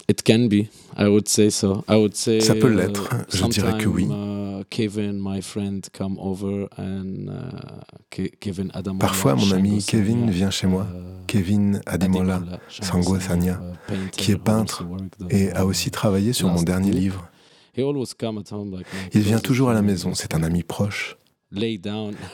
It 0.07 0.23
can 0.23 0.47
be, 0.47 0.67
I 0.97 1.07
would 1.07 1.27
say 1.27 1.49
so. 1.49 1.83
I 1.87 1.95
would 1.95 2.15
say, 2.15 2.41
Ça 2.41 2.53
peut 2.53 2.71
uh, 2.71 2.75
l'être, 2.75 3.09
je 3.29 3.45
dirais 3.47 3.77
que 3.77 3.87
oui. 3.87 4.07
Uh, 4.07 4.63
Kevin, 4.69 5.19
my 5.19 5.41
friend, 5.41 5.81
come 5.91 6.17
over 6.19 6.67
and, 6.77 7.27
uh, 7.27 8.29
Kevin 8.39 8.71
Parfois, 8.99 9.35
mon 9.35 9.51
ami 9.51 9.83
Kevin 9.83 10.29
vient 10.29 10.51
chez 10.51 10.67
moi. 10.67 10.85
Kevin 11.25 11.81
Ademola 11.87 12.41
Sangwasanya, 12.69 13.59
qui 14.11 14.31
est 14.31 14.37
peintre 14.37 14.85
et 15.29 15.51
a 15.51 15.65
aussi 15.65 15.89
travaillé 15.89 16.33
sur 16.33 16.49
mon 16.49 16.61
dernier 16.61 16.91
livre. 16.91 17.27
Il 17.75 19.21
vient 19.21 19.39
toujours 19.39 19.71
à 19.71 19.73
la 19.73 19.81
maison, 19.81 20.13
c'est 20.13 20.35
un 20.35 20.43
ami 20.43 20.61
proche. 20.61 21.17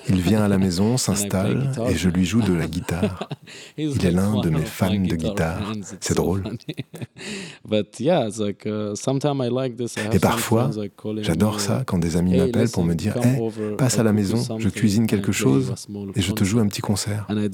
Il 0.07 0.21
vient 0.21 0.41
à 0.41 0.47
la 0.47 0.57
maison, 0.57 0.97
s'installe 0.97 1.71
et 1.89 1.95
je 1.95 2.09
lui 2.09 2.25
joue 2.25 2.41
de 2.41 2.53
la 2.53 2.67
guitare. 2.67 3.27
Il 3.77 4.05
est 4.05 4.11
l'un 4.11 4.39
de 4.39 4.49
mes 4.49 4.65
fans 4.65 4.89
de 4.91 5.15
guitare. 5.15 5.73
C'est 5.99 6.15
drôle. 6.15 6.43
Et 10.11 10.19
parfois, 10.19 10.71
j'adore 11.21 11.59
ça 11.59 11.83
quand 11.85 11.97
des 11.97 12.17
amis 12.17 12.37
m'appellent 12.37 12.69
pour 12.69 12.83
me 12.83 12.93
dire 12.95 13.17
Hey, 13.17 13.39
passe 13.77 13.99
à 13.99 14.03
la 14.03 14.13
maison, 14.13 14.57
je 14.57 14.69
cuisine 14.69 15.07
quelque 15.07 15.31
chose 15.31 15.73
et 16.15 16.21
je 16.21 16.31
te 16.31 16.43
joue 16.43 16.59
un 16.59 16.67
petit 16.67 16.81
concert. 16.81 17.27
Et 17.29 17.49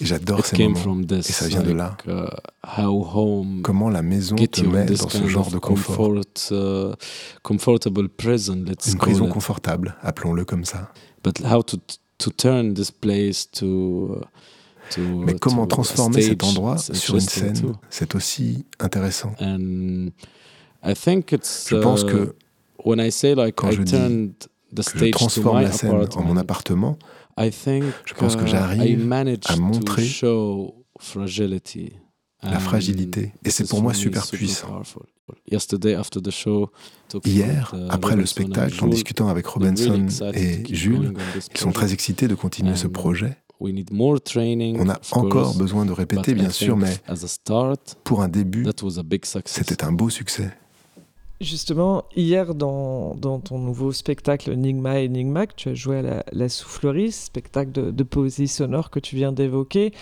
j'adore 0.00 0.46
ces 0.46 0.68
moments. 0.68 1.00
Et 1.10 1.22
ça 1.22 1.46
vient 1.46 1.62
de 1.62 1.72
là. 1.72 1.96
Uh, 2.06 3.62
Comment 3.62 3.90
la 3.90 4.02
maison 4.02 4.36
te 4.36 4.60
met 4.62 4.86
dans 4.86 5.08
ce 5.08 5.26
genre 5.26 5.50
de 5.50 5.58
confort. 5.58 6.10
Uh, 9.20 9.26
Une 9.26 9.32
confortable, 9.32 9.96
appelons-le 10.02 10.44
comme 10.44 10.64
ça. 10.64 10.92
Mais 15.24 15.34
comment 15.34 15.66
transformer 15.66 16.22
cet 16.22 16.42
endroit 16.42 16.78
sur 16.78 17.14
une 17.14 17.20
scène, 17.20 17.76
c'est 17.90 18.14
aussi 18.14 18.64
intéressant. 18.78 19.34
Je 19.38 20.10
pense 21.80 22.04
que 22.04 22.34
quand 22.84 23.70
je 23.70 23.82
dis 23.82 23.92
que 23.92 24.30
je 24.98 25.10
transforme 25.10 25.62
la 25.62 25.72
scène 25.72 26.06
en 26.16 26.22
mon 26.22 26.36
appartement, 26.36 26.98
je 27.38 28.14
pense 28.14 28.36
que 28.36 28.44
uh, 28.44 28.48
j'arrive 28.48 29.12
à 29.12 29.56
montrer 29.56 30.06
la 32.42 32.58
fragilité. 32.58 33.32
Et 33.44 33.50
c'est 33.50 33.68
pour 33.68 33.82
moi 33.82 33.94
super 33.94 34.26
puissant. 34.26 34.82
Hier, 37.24 37.74
après 37.88 38.16
le 38.16 38.26
spectacle, 38.26 38.84
en 38.84 38.88
discutant 38.88 39.28
avec 39.28 39.46
Robinson 39.46 40.06
et 40.34 40.62
Jules, 40.74 41.14
qui 41.52 41.60
sont 41.60 41.72
très 41.72 41.92
excités 41.92 42.28
de 42.28 42.34
continuer 42.34 42.76
ce 42.76 42.86
projet, 42.86 43.36
on 43.60 44.88
a 44.88 45.00
encore 45.12 45.54
besoin 45.54 45.84
de 45.84 45.92
répéter, 45.92 46.34
bien 46.34 46.50
sûr, 46.50 46.76
mais 46.76 46.96
pour 48.04 48.22
un 48.22 48.28
début, 48.28 48.66
c'était 49.44 49.84
un 49.84 49.92
beau 49.92 50.10
succès. 50.10 50.50
Justement, 51.40 52.04
hier, 52.14 52.54
dans, 52.54 53.14
ton 53.14 53.58
nouveau 53.58 53.92
spectacle 53.92 54.50
Enigma 54.50 55.00
Enigma, 55.00 55.46
que 55.46 55.54
tu 55.54 55.70
as 55.70 55.74
joué 55.74 55.98
à 55.98 56.22
la, 56.30 56.48
Soufflerie, 56.50 57.12
spectacle 57.12 57.72
de, 57.72 57.90
de 57.90 58.02
poésie 58.02 58.48
sonore 58.48 58.90
que 58.90 59.00
tu 59.00 59.16
viens 59.16 59.32
d'évoquer, 59.32 59.92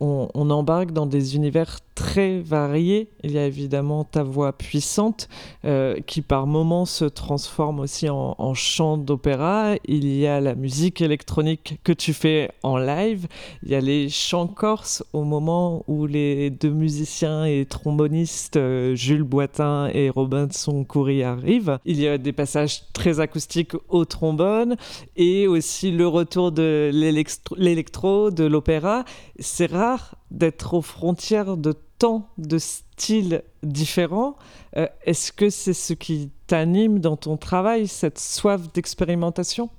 on, 0.00 0.50
embarque 0.50 0.92
dans 0.92 1.06
des 1.06 1.36
univers 1.36 1.78
très 1.98 2.38
variés. 2.38 3.08
Il 3.24 3.32
y 3.32 3.38
a 3.38 3.44
évidemment 3.44 4.04
ta 4.04 4.22
voix 4.22 4.52
puissante 4.52 5.28
euh, 5.64 5.96
qui 6.06 6.22
par 6.22 6.46
moments 6.46 6.84
se 6.84 7.04
transforme 7.04 7.80
aussi 7.80 8.08
en, 8.08 8.54
chant 8.54 8.96
d'opéra. 8.96 9.74
Il 9.84 10.06
y 10.06 10.24
a 10.24 10.40
la 10.40 10.54
musique 10.54 11.00
électronique 11.00 11.80
que 11.82 11.92
tu 11.92 12.12
fais 12.12 12.52
en 12.62 12.78
live. 12.78 13.26
Il 13.64 13.70
y 13.70 13.74
a 13.74 13.80
les 13.80 14.08
chants 14.10 14.46
corses 14.46 15.04
au 15.12 15.24
moment 15.24 15.82
où 15.88 16.06
les 16.06 16.50
deux 16.50 16.70
musiciens 16.70 17.44
et 17.44 17.66
trombonistes 17.66 18.56
euh, 18.56 18.94
Jules 18.94 19.24
Boitin 19.24 19.90
et 19.92 20.08
Robinson 20.08 20.84
Coury 20.84 21.24
arrivent. 21.24 21.80
Il 21.84 22.00
y 22.00 22.06
a 22.06 22.16
des 22.16 22.32
passages 22.32 22.92
très 22.92 23.18
acoustiques 23.18 23.74
au 23.88 24.04
trombone 24.04 24.76
et 25.16 25.48
aussi 25.48 25.90
le 25.90 26.06
retour 26.06 26.52
de 26.52 26.92
l'électro, 26.92 28.30
de 28.30 28.44
l'opéra. 28.44 29.04
C'est 29.40 29.72
rare 29.72 30.14
d'être 30.30 30.74
aux 30.74 30.82
frontières 30.82 31.56
de 31.56 31.74
tant 31.98 32.28
de 32.38 32.58
styles 32.58 33.42
différents. 33.62 34.36
Euh, 34.76 34.86
est-ce 35.04 35.32
que 35.32 35.50
c'est 35.50 35.74
ce 35.74 35.92
qui 35.92 36.30
t'anime 36.46 36.98
dans 37.00 37.16
ton 37.16 37.36
travail, 37.36 37.88
cette 37.88 38.18
soif 38.18 38.72
d'expérimentation? 38.72 39.70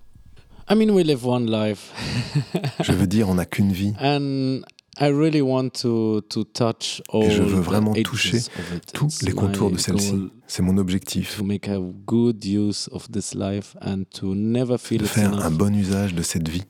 I 0.70 0.76
mean, 0.76 0.92
we 0.92 1.04
live 1.04 1.26
one 1.26 1.50
life. 1.50 1.92
Je 2.82 2.92
veux 2.92 3.08
dire, 3.08 3.28
on 3.30 3.36
n'a 3.36 3.46
qu'une 3.46 3.72
vie. 3.72 3.94
And 4.00 4.62
I 4.98 5.08
really 5.12 5.42
want 5.42 5.70
to, 5.82 6.22
to 6.22 6.44
touch 6.44 7.02
all 7.10 7.24
Et 7.24 7.32
je 7.32 7.44
veux 7.44 7.62
vraiment 7.62 7.94
toucher 7.94 8.40
tous 8.94 9.22
les 9.22 9.32
contours 9.32 9.72
de 9.72 9.78
celle-ci. 9.78 10.30
C'est 10.48 10.64
mon 10.64 10.78
objectif. 10.78 11.38
To 11.38 11.44
make 11.44 11.68
a 11.70 11.80
good 11.80 12.44
use 12.44 12.90
of 12.92 13.10
this 13.12 13.36
life 13.36 13.76
and 13.82 14.04
to 14.20 14.34
never 14.34 14.78
feel 14.78 15.00
de 15.00 15.06
faire 15.06 15.46
un 15.46 15.52
bon 15.52 15.74
usage 15.76 16.16
de 16.16 16.24
cette 16.24 16.50
vie, 16.50 16.64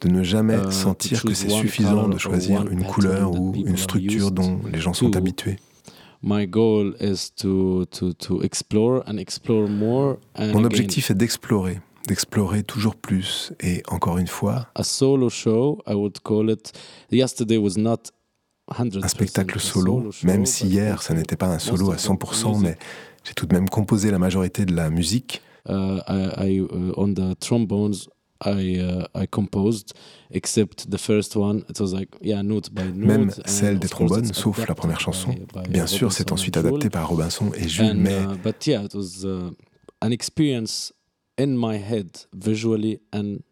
de 0.00 0.08
ne 0.08 0.22
jamais 0.22 0.56
uh, 0.56 0.72
sentir 0.72 1.22
que 1.22 1.34
c'est 1.34 1.50
suffisant 1.50 2.08
de 2.08 2.18
choisir 2.18 2.66
une 2.68 2.84
couleur 2.84 3.32
ou 3.38 3.54
une 3.54 3.76
structure 3.76 4.30
dont 4.30 4.60
les 4.72 4.80
gens 4.80 4.94
sont 4.94 5.14
habitués. 5.14 5.56
My 6.22 6.46
goal 6.46 6.96
is 6.98 7.30
to, 7.36 7.84
to, 7.86 8.12
to 8.14 8.42
explore 8.42 9.02
and 9.06 9.18
explore 9.18 9.68
more 9.68 10.16
and 10.34 10.52
Mon 10.52 10.64
objectif 10.64 11.10
est 11.10 11.14
d'explorer 11.14 11.80
d'explorer 12.06 12.62
toujours 12.62 12.96
plus. 12.96 13.52
Et 13.60 13.82
encore 13.88 14.18
une 14.18 14.26
fois, 14.26 14.68
a 14.74 14.82
solo 14.82 15.28
show, 15.28 15.78
I 15.86 15.94
would 15.94 16.18
call 16.22 16.50
it. 16.50 16.72
Yesterday 17.10 17.58
was 17.58 17.76
not 17.76 18.10
un 18.78 19.08
spectacle 19.08 19.60
solo, 19.60 20.10
même 20.24 20.44
si 20.44 20.66
hier 20.66 21.02
ça 21.02 21.14
n'était 21.14 21.36
pas 21.36 21.46
un 21.46 21.58
solo 21.58 21.92
à 21.92 21.96
100%, 21.96 22.60
mais 22.60 22.76
j'ai 23.24 23.34
tout 23.34 23.46
de 23.46 23.54
même 23.54 23.68
composé 23.68 24.10
la 24.10 24.18
majorité 24.18 24.64
de 24.64 24.74
la 24.74 24.90
musique. 24.90 25.42
Uh, 25.68 26.00
I, 26.08 26.60
uh, 26.60 26.92
on 26.96 27.14
the 27.14 27.36
trombones, 27.40 28.08
I, 28.44 28.78
uh, 28.78 29.06
I 29.14 29.26
composed, 29.26 29.94
except 30.30 30.88
the 30.90 30.98
first 30.98 31.34
one. 31.34 31.64
It 31.68 31.80
was 31.80 31.92
like, 31.92 32.10
yeah, 32.20 32.42
note 32.42 32.70
by 32.72 32.84
note. 32.84 33.06
Même 33.06 33.30
celle 33.46 33.78
des 33.80 33.88
trombones, 33.88 34.32
sauf 34.32 34.66
la 34.68 34.74
première 34.74 35.00
chanson. 35.00 35.34
Bien 35.68 35.86
sûr, 35.86 36.12
c'est 36.12 36.30
ensuite 36.30 36.56
adapté 36.56 36.88
par 36.88 37.08
Robinson 37.08 37.50
et 37.56 37.68
Jules, 37.68 37.94
mais. 37.96 38.20
but 38.44 38.64
yeah, 38.66 38.84
it 38.84 38.94
was 38.94 39.26
an 40.00 40.10
experience 40.12 40.92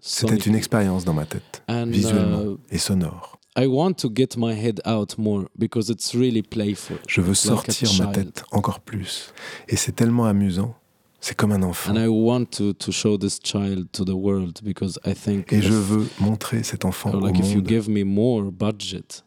c'était 0.01 0.37
une 0.37 0.55
expérience 0.55 1.05
dans 1.05 1.15
ma 1.15 1.27
tête, 1.27 1.63
visuellement 1.87 2.43
uh, 2.43 2.57
et 2.71 2.79
sonore. 2.79 3.39
I 3.57 3.67
want 3.67 3.95
to 3.95 4.11
get 4.13 4.37
my 4.37 4.53
head 4.53 4.81
out 4.85 5.17
more 5.17 5.45
because 5.57 5.89
it's 5.89 6.13
really 6.15 6.43
playful. 6.43 6.97
Je 7.07 7.21
veux 7.21 7.35
sortir 7.35 7.89
ma 7.99 8.07
tête 8.09 8.43
encore 8.51 8.81
plus 8.81 9.33
et 9.69 9.77
c'est 9.77 9.93
tellement 9.93 10.25
amusant. 10.27 10.75
C'est 11.21 11.37
comme 11.37 11.53
un 11.53 11.63
enfant. 11.63 11.93
And 11.93 11.97
I 11.97 12.09
want 12.09 12.47
to, 12.57 12.75
to 12.75 12.93
show 12.93 13.17
this 13.17 13.39
child 13.43 13.91
to 13.93 14.05
the 14.05 14.13
world 14.13 14.61
because 14.63 14.99
I 15.07 15.15
think 15.15 15.53
et 15.53 15.63
je 15.63 15.73
veux 15.73 16.07
montrer 16.21 16.63
cet 16.63 16.85
enfant 16.85 17.13
like 17.19 17.37
au 17.37 17.39
if 17.39 17.45
monde. 17.45 17.55
You 17.55 17.63
give 17.67 17.89
me 17.89 18.05
more 18.05 18.51
budget, 18.51 19.23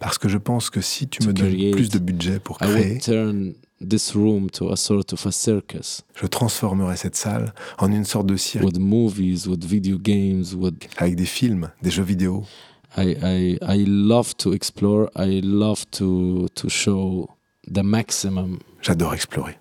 Parce 0.00 0.18
que 0.18 0.28
je 0.28 0.38
pense 0.38 0.70
que 0.70 0.80
si 0.80 1.06
tu 1.06 1.26
me 1.26 1.32
donnes 1.32 1.70
plus 1.72 1.90
de 1.90 1.98
budget 1.98 2.40
pour 2.40 2.58
créer, 2.58 2.98
this 3.80 4.14
room 4.14 4.48
to 4.50 4.70
a 4.70 4.76
sort 4.76 5.12
of 5.12 5.26
a 5.26 5.32
circus. 5.32 6.02
Je 6.14 6.26
transformerai 6.26 6.96
cette 6.96 7.16
salle 7.16 7.52
en 7.78 7.92
une 7.92 8.04
sorte 8.04 8.26
de 8.26 8.36
cirque. 8.36 8.64
With 8.64 8.78
movies, 8.78 9.46
with 9.46 9.64
video 9.64 9.98
games, 9.98 10.54
with 10.54 10.74
avec 10.96 11.16
des 11.16 11.26
films, 11.26 11.70
des 11.82 11.90
jeux 11.90 12.02
vidéo. 12.02 12.44
I, 12.96 13.16
I, 13.22 13.58
I 13.60 13.84
love 13.86 14.34
to 14.38 14.52
explore. 14.52 15.10
I 15.16 15.40
love 15.42 15.84
to, 15.92 16.48
to 16.54 16.68
show 16.68 17.28
the 17.70 17.82
maximum. 17.82 18.60
J'adore 18.80 19.12
explorer. 19.12 19.58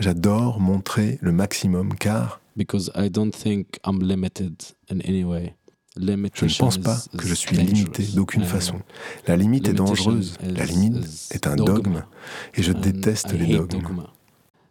J'adore 0.00 0.58
montrer 0.58 1.18
le 1.20 1.32
maximum 1.32 1.94
car 1.94 2.40
because 2.56 2.90
I 2.94 3.08
don't 3.08 3.32
think 3.32 3.78
I'm 3.84 3.98
limited 3.98 4.74
in 4.88 5.02
any 5.02 5.24
way. 5.24 5.54
Je 5.96 6.10
ne 6.10 6.58
pense 6.58 6.78
pas 6.78 6.98
que 7.18 7.26
je 7.26 7.34
suis 7.34 7.56
limité 7.56 8.04
d'aucune 8.14 8.44
façon. 8.44 8.80
La 9.26 9.36
limite 9.36 9.68
est 9.68 9.74
dangereuse. 9.74 10.38
La 10.42 10.64
limite 10.64 11.28
est 11.30 11.46
un 11.46 11.56
dogme. 11.56 12.04
Et 12.54 12.62
je 12.62 12.72
déteste 12.72 13.32
les 13.32 13.56
dogmes. 13.56 14.04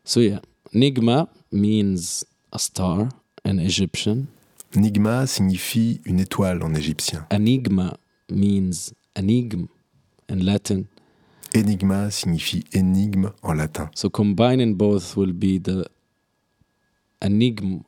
So 0.03 0.19
yeah, 0.19 0.41
Nigma 0.73 1.29
means 1.51 2.23
a 2.51 2.57
star 2.57 3.07
in 3.45 3.59
Egyptian. 3.59 4.25
Nigma 4.75 5.27
signifie 5.27 6.01
une 6.05 6.19
étoile 6.19 6.63
en 6.63 6.73
égyptien. 6.73 7.27
Enigma 7.29 7.97
means 8.29 8.91
enigme 9.15 9.67
in 10.27 10.37
Latin. 10.37 10.83
Enigma 11.53 12.09
signifie 12.09 12.63
énigme 12.73 13.31
en 13.43 13.53
latin. 13.53 13.89
So 13.93 14.09
combining 14.09 14.75
both 14.75 15.15
will 15.15 15.33
be 15.33 15.59
the 15.61 15.85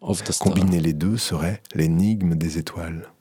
of 0.02 0.24
the 0.24 0.32
star. 0.32 0.54
Combiner 0.54 0.80
les 0.80 0.94
deux 0.94 1.18
serait 1.18 1.62
l'énigme 1.74 2.36
des 2.36 2.60
étoiles 2.60 3.13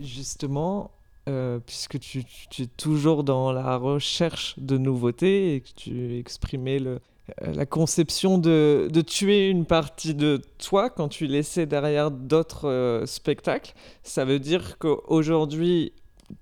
justement, 0.00 0.90
euh, 1.28 1.58
puisque 1.64 1.98
tu, 1.98 2.18
es 2.18 2.66
toujours 2.76 3.24
dans 3.24 3.50
la 3.50 3.78
recherche 3.78 4.54
de 4.58 4.76
nouveautés 4.76 5.54
et 5.54 5.60
que 5.62 5.70
tu 5.74 6.18
exprimais 6.18 6.80
euh, 6.84 6.98
la 7.40 7.64
conception 7.64 8.36
de, 8.36 8.90
tuer 9.06 9.48
une 9.48 9.64
partie 9.64 10.14
de 10.14 10.42
toi 10.58 10.90
quand 10.90 11.08
tu 11.08 11.26
laissais 11.26 11.64
derrière 11.64 12.10
d'autres 12.10 12.68
euh, 12.68 13.06
spectacles, 13.06 13.72
ça 14.02 14.26
veut 14.26 14.38
dire 14.38 14.76
qu'aujourd'hui, 14.78 15.92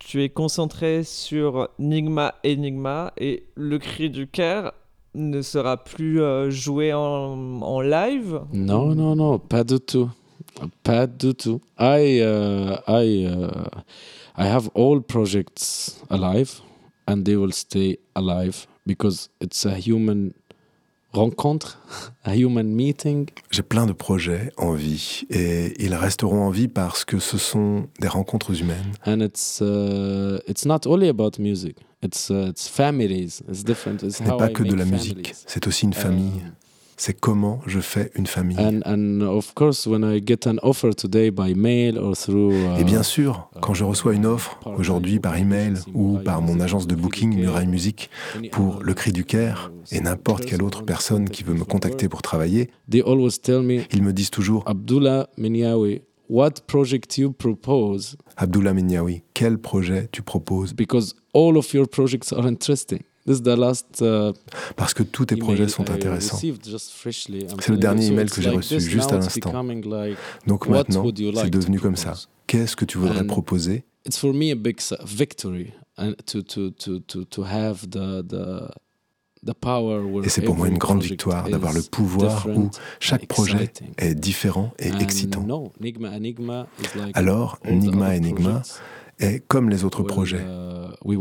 tu 0.01 0.25
es 0.25 0.29
concentré 0.29 1.05
sur 1.05 1.69
Nigma 1.79 2.35
Enigma 2.45 3.13
et 3.19 3.45
le 3.55 3.79
cri 3.79 4.11
du 4.11 4.27
Caire 4.27 4.73
ne 5.15 5.43
sera 5.43 5.77
plus 5.77 6.21
joué 6.51 6.93
en, 6.93 7.61
en 7.63 7.81
live? 7.83 8.41
Non, 8.53 8.95
non, 8.95 9.15
non, 9.15 9.39
pas 9.39 9.63
du 9.63 9.79
tout. 9.79 10.09
Pas 10.83 11.07
du 11.07 11.35
tout. 11.35 11.61
I, 11.79 12.21
uh, 12.21 12.77
I, 12.89 13.27
uh, 13.27 13.83
I 14.37 14.47
have 14.47 14.71
all 14.75 15.01
projects 15.01 16.01
alive 16.11 16.61
and 17.07 17.25
they 17.25 17.37
will 17.37 17.53
stay 17.53 17.99
alive 18.15 18.67
because 18.87 19.29
it's 19.41 19.65
a 19.67 19.75
human 19.77 20.35
rencontre, 21.13 21.79
a 22.25 22.35
human 22.35 22.75
meeting. 22.75 23.29
J'ai 23.51 23.63
plein 23.63 23.87
de 23.87 23.93
projets 23.93 24.51
en 24.57 24.73
vie 24.73 25.23
et 25.31 25.75
ils 25.83 25.95
resteront 25.95 26.43
en 26.47 26.51
vie 26.51 26.69
parce 26.69 27.05
que 27.05 27.19
ce 27.19 27.39
sont 27.39 27.89
des 28.01 28.09
rencontres 28.09 28.61
humaines. 28.61 28.93
And 29.07 29.21
it's 29.21 29.61
uh, 29.61 30.39
it's 30.49 30.65
not 30.65 30.87
only 30.87 31.09
about 31.09 31.39
music. 31.39 31.77
It's 32.03 32.31
uh, 32.31 32.49
it's 32.49 32.69
families. 32.69 33.43
It's 33.49 33.63
different. 33.63 34.03
It's 34.03 34.19
Ce 34.19 34.23
n'est 34.25 34.37
pas 34.37 34.49
que 34.49 34.65
de 34.65 34.75
la 34.75 34.85
musique. 34.85 35.33
C'est 35.47 35.67
aussi 35.67 35.85
une 35.85 35.93
famille. 35.93 36.43
C'est 37.03 37.19
comment 37.19 37.61
je 37.67 37.81
fais 37.81 38.13
une 38.15 38.29
famille. 38.29 38.57
Et 38.61 38.71
bien 42.85 43.03
sûr, 43.03 43.51
quand 43.61 43.75
je 43.75 43.83
reçois 43.83 44.15
une 44.15 44.25
offre 44.25 44.61
aujourd'hui 44.79 45.19
par 45.19 45.37
email 45.37 45.75
ou 45.95 46.19
par 46.19 46.43
mon 46.43 46.61
agence 46.61 46.87
de 46.87 46.95
booking 46.95 47.35
Muraille 47.35 47.67
Musique 47.67 48.09
pour 48.53 48.85
Le 48.85 48.95
Cri 48.95 49.11
du 49.11 49.25
Caire 49.25 49.73
et 49.91 50.01
n'importe 50.01 50.45
quelle 50.45 50.63
autre 50.63 50.85
personne 50.85 51.29
qui 51.29 51.43
veut 51.43 51.55
me 51.55 51.65
contacter 51.65 52.09
pour 52.09 52.23
travailler, 52.23 52.71
ils 52.93 54.03
me 54.03 54.13
disent 54.13 54.31
toujours 54.31 54.63
Abdullah 54.67 55.29
Menyawi, 55.37 56.03
what 56.29 56.53
project 56.69 57.19
you 57.19 57.33
propose? 57.33 58.17
Abdullah 58.37 58.75
Menyawi, 58.75 59.23
quel 59.35 59.59
projet 59.59 60.09
tu 60.13 60.23
proposes? 60.23 60.73
Because 60.73 61.17
all 61.35 61.57
of 61.57 61.75
your 61.75 61.89
projects 61.89 62.33
are 62.33 62.47
interesting. 62.47 63.01
Uh, 63.29 64.33
Parce 64.77 64.95
que 64.95 65.03
tous 65.05 65.27
tes 65.27 65.37
projets 65.37 65.69
sont 65.69 65.89
intéressants. 65.91 66.39
C'est 66.39 67.69
le 67.69 67.77
dernier 67.77 68.07
email 68.07 68.27
que 68.27 68.43
j'ai 68.43 68.51
reçu 68.51 68.81
juste 68.81 69.13
à 69.13 69.17
l'instant. 69.17 69.53
Donc 70.47 70.69
maintenant, 70.69 71.05
c'est 71.37 71.51
devenu 71.51 71.79
comme 71.79 71.97
ça. 71.97 72.15
Qu'est-ce 72.47 72.77
que 72.77 72.85
tu 72.85 72.99
voudrais 72.99 73.25
proposer? 73.27 73.85
et 80.25 80.29
c'est 80.29 80.43
pour 80.43 80.57
moi 80.57 80.69
une 80.69 80.79
grande 80.79 81.03
victoire 81.03 81.49
d'avoir 81.49 81.73
le 81.73 81.83
pouvoir 81.83 82.47
où 82.49 82.71
chaque 83.01 83.27
projet 83.27 83.73
est 83.99 84.15
différent 84.15 84.73
et 84.79 84.91
excitant. 85.01 85.45
Alors, 87.15 87.59
Nigma 87.71 88.17
Enigma 88.17 88.63
et 89.19 89.41
comme 89.41 89.71
les 89.71 89.85
autres 89.85 90.03
projets. 90.03 90.41
On 91.05 91.13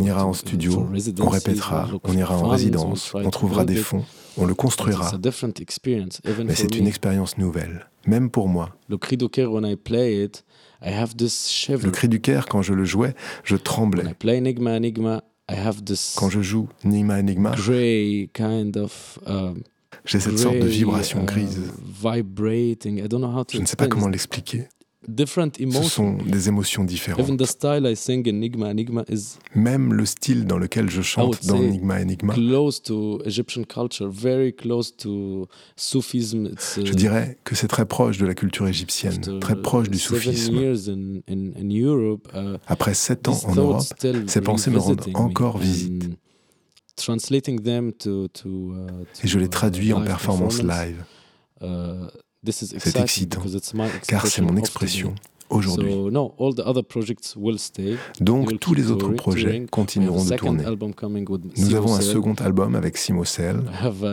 ira 0.00 0.26
en 0.26 0.32
studio, 0.32 0.86
on 1.20 1.28
répétera, 1.28 1.88
on 2.04 2.12
ira 2.12 2.38
en 2.38 2.48
résidence, 2.48 3.12
on 3.14 3.30
trouvera 3.30 3.64
des 3.64 3.76
fonds, 3.76 4.04
on 4.36 4.46
le 4.46 4.54
construira. 4.54 5.10
Mais 6.44 6.54
c'est 6.54 6.74
une 6.76 6.86
expérience 6.86 7.38
nouvelle, 7.38 7.88
même 8.06 8.30
pour 8.30 8.48
moi. 8.48 8.70
Le 11.84 11.90
cri 11.90 12.08
du 12.08 12.20
cœur, 12.20 12.46
quand 12.46 12.62
je 12.62 12.74
le 12.74 12.84
jouais, 12.84 13.14
je 13.44 13.56
tremblais. 13.56 14.04
Quand 16.16 16.30
je 16.30 16.40
joue 16.40 16.68
Nigma 16.84 17.18
Enigma, 17.18 17.54
um, 19.26 19.62
j'ai 20.04 20.20
cette 20.20 20.38
sorte 20.38 20.58
de 20.58 20.66
vibration 20.66 21.24
grise. 21.24 21.60
Uh, 22.04 22.22
je 23.52 23.60
ne 23.60 23.66
sais 23.66 23.76
pas 23.76 23.86
comment 23.86 24.08
l'expliquer. 24.08 24.66
Ce 25.04 25.82
sont 25.82 26.12
des 26.12 26.48
émotions 26.48 26.84
différentes. 26.84 27.28
Même 29.54 29.92
le 29.92 30.06
style 30.06 30.46
dans 30.46 30.58
lequel 30.58 30.88
je 30.90 31.02
chante 31.02 31.44
dans 31.46 31.56
Enigma 31.56 32.00
Enigma, 32.00 32.34
je 32.36 32.42
dirais 36.92 37.36
que 37.42 37.56
c'est 37.56 37.68
très 37.68 37.86
proche 37.86 38.18
de 38.18 38.26
la 38.26 38.34
culture 38.34 38.68
égyptienne, 38.68 39.40
très 39.40 39.60
proche 39.60 39.90
du 39.90 39.98
soufisme. 39.98 40.54
Uh, 40.54 40.76
Après 42.68 42.94
sept 42.94 43.26
ans 43.28 43.40
en 43.46 43.54
Europe, 43.54 43.82
ces 44.26 44.40
pensées 44.40 44.70
me 44.70 44.78
rendent 44.78 45.04
encore 45.14 45.58
visite. 45.58 46.10
Uh, 48.06 48.28
Et 49.24 49.28
je 49.28 49.38
les 49.38 49.48
traduis 49.48 49.92
en 49.92 50.02
performance 50.02 50.62
live. 50.62 51.04
Uh, 51.62 52.06
c'est 52.50 52.96
excitant, 52.96 53.40
car 54.08 54.26
c'est 54.26 54.42
mon 54.42 54.56
expression 54.56 55.14
aujourd'hui. 55.48 55.92
Donc 58.20 58.58
tous 58.58 58.74
les 58.74 58.90
autres 58.90 59.10
projets 59.10 59.66
continueront 59.70 60.24
de 60.24 60.34
tourner. 60.36 60.64
Nous 61.56 61.74
avons 61.74 61.94
un 61.94 62.00
second 62.00 62.34
album 62.34 62.74
avec 62.74 62.96
Simo 62.96 63.24
Cell. 63.24 63.62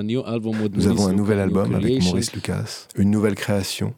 Nous 0.04 0.88
avons 0.88 1.08
un 1.08 1.14
nouvel 1.14 1.40
album 1.40 1.74
avec 1.76 2.04
Maurice 2.04 2.34
Lucas, 2.34 2.88
une 2.96 3.10
nouvelle 3.10 3.36
création. 3.36 3.94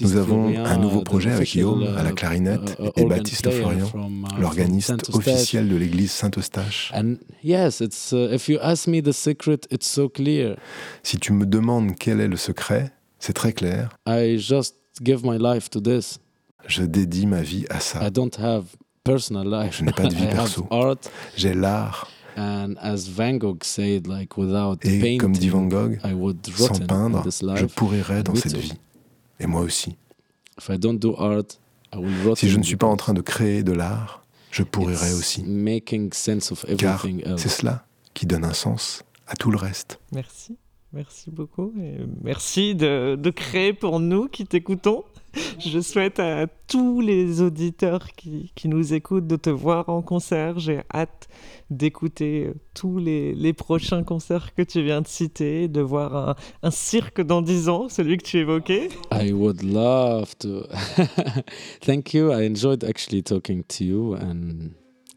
Nous 0.00 0.16
avons 0.16 0.56
un 0.56 0.76
nouveau 0.76 1.00
projet 1.02 1.30
avec 1.32 1.48
Guillaume 1.48 1.82
à 1.96 2.02
la 2.02 2.10
uh, 2.10 2.14
clarinette 2.14 2.76
uh, 2.78 2.88
et 2.96 3.04
Baptiste 3.04 3.50
Florian, 3.50 3.86
uh, 3.86 4.40
l'organiste 4.40 5.10
officiel 5.12 5.68
de 5.68 5.76
l'église 5.76 6.10
Saint-Eustache. 6.10 6.92
Si 11.02 11.18
tu 11.18 11.32
me 11.32 11.46
demandes 11.46 11.92
quel 11.98 12.20
est 12.20 12.28
le 12.28 12.36
secret, 12.36 12.92
c'est 13.18 13.32
très 13.32 13.52
clair. 13.52 13.90
Je 16.66 16.82
dédie 16.82 17.26
ma 17.26 17.42
vie 17.42 17.66
à 17.70 17.80
ça. 17.80 18.00
Je 18.04 19.84
n'ai 19.84 19.92
pas 19.92 20.06
de 20.06 20.14
vie 20.14 20.26
perso. 20.30 20.66
J'ai 21.36 21.54
l'art. 21.54 22.08
Et 24.84 25.16
comme 25.18 25.32
dit 25.32 25.48
Van 25.48 25.64
Gogh, 25.64 25.98
sans 26.56 26.78
peindre, 26.86 27.24
je 27.56 27.66
pourrirais 27.66 28.22
dans 28.22 28.34
cette 28.34 28.56
vie. 28.56 28.72
Et 29.42 29.46
moi 29.46 29.60
aussi. 29.60 29.96
si 30.58 32.48
je 32.48 32.56
ne 32.56 32.62
suis 32.62 32.76
pas 32.76 32.86
en 32.86 32.96
train 32.96 33.12
de 33.12 33.20
créer 33.20 33.64
de 33.64 33.72
l'art, 33.72 34.24
je 34.52 34.62
pourrirais 34.62 35.12
aussi. 35.12 35.44
Car 36.78 37.04
c'est 37.36 37.48
cela 37.48 37.84
qui 38.14 38.26
donne 38.26 38.44
un 38.44 38.54
sens 38.54 39.02
à 39.26 39.34
tout 39.34 39.50
le 39.50 39.56
reste. 39.56 39.98
Merci. 40.12 40.56
Merci 40.92 41.30
beaucoup. 41.30 41.72
Et 41.80 41.96
merci 42.22 42.74
de, 42.74 43.16
de 43.16 43.30
créer 43.30 43.72
pour 43.72 43.98
nous 43.98 44.28
qui 44.28 44.44
t'écoutons. 44.44 45.04
Je 45.58 45.80
souhaite 45.80 46.18
à 46.18 46.46
tous 46.46 47.00
les 47.00 47.40
auditeurs 47.40 48.12
qui, 48.12 48.52
qui, 48.54 48.68
nous 48.68 48.92
écoutent 48.92 49.26
de 49.26 49.36
te 49.36 49.48
voir 49.48 49.88
en 49.88 50.02
concert. 50.02 50.58
J'ai 50.58 50.80
hâte 50.92 51.28
d'écouter 51.70 52.50
tous 52.74 52.98
les, 52.98 53.34
les, 53.34 53.54
prochains 53.54 54.02
concerts 54.02 54.54
que 54.54 54.60
tu 54.60 54.82
viens 54.82 55.00
de 55.00 55.06
citer, 55.06 55.68
de 55.68 55.80
voir 55.80 56.16
un, 56.16 56.34
un 56.62 56.70
cirque 56.70 57.22
dans 57.22 57.40
10 57.40 57.68
ans, 57.70 57.88
celui 57.88 58.18
que 58.18 58.24
tu 58.24 58.38
évoquais. 58.38 58.88
I 59.10 59.32
would 59.32 59.62
love 59.62 60.36
to. 60.40 60.66
thank 61.80 62.12
you. 62.12 62.30
I 62.30 62.44
enjoyed 62.44 62.84
actually 62.84 63.22
talking 63.22 63.64
to 63.64 63.84
you 63.84 64.14
and 64.14 64.72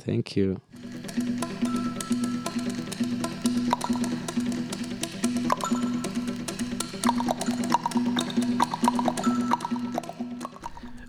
thank 0.05 0.38
you. 0.38 0.55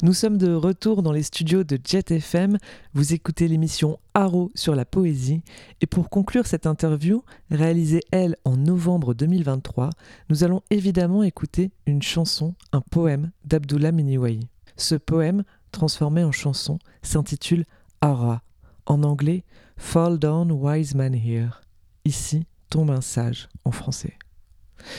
Nous 0.02 0.12
sommes 0.12 0.36
de 0.36 0.52
retour 0.52 1.02
dans 1.02 1.12
les 1.12 1.22
studios 1.22 1.64
de 1.64 1.78
Jet 1.82 2.10
FM. 2.10 2.58
Vous 2.92 3.14
écoutez 3.14 3.48
l'émission 3.48 3.98
Haro 4.12 4.52
sur 4.54 4.74
la 4.74 4.84
poésie. 4.84 5.40
Et 5.80 5.86
pour 5.86 6.10
conclure 6.10 6.46
cette 6.46 6.66
interview, 6.66 7.24
réalisée 7.50 8.02
elle 8.10 8.36
en 8.44 8.58
novembre 8.58 9.14
2023, 9.14 9.88
nous 10.28 10.44
allons 10.44 10.62
évidemment 10.68 11.22
écouter 11.22 11.70
une 11.86 12.02
chanson, 12.02 12.54
un 12.72 12.82
poème 12.82 13.30
d'Abdullah 13.46 13.90
Miniwai. 13.90 14.40
Ce 14.76 14.96
poème, 14.96 15.44
transformé 15.72 16.22
en 16.24 16.32
chanson, 16.32 16.78
s'intitule 17.00 17.64
Ara. 18.02 18.42
En 18.84 19.02
anglais, 19.02 19.44
Fall 19.78 20.18
Down 20.18 20.52
Wise 20.52 20.94
Man 20.94 21.14
Here. 21.14 21.62
Ici 22.04 22.44
tombe 22.68 22.90
un 22.90 23.00
sage 23.00 23.48
en 23.64 23.70
français. 23.70 24.18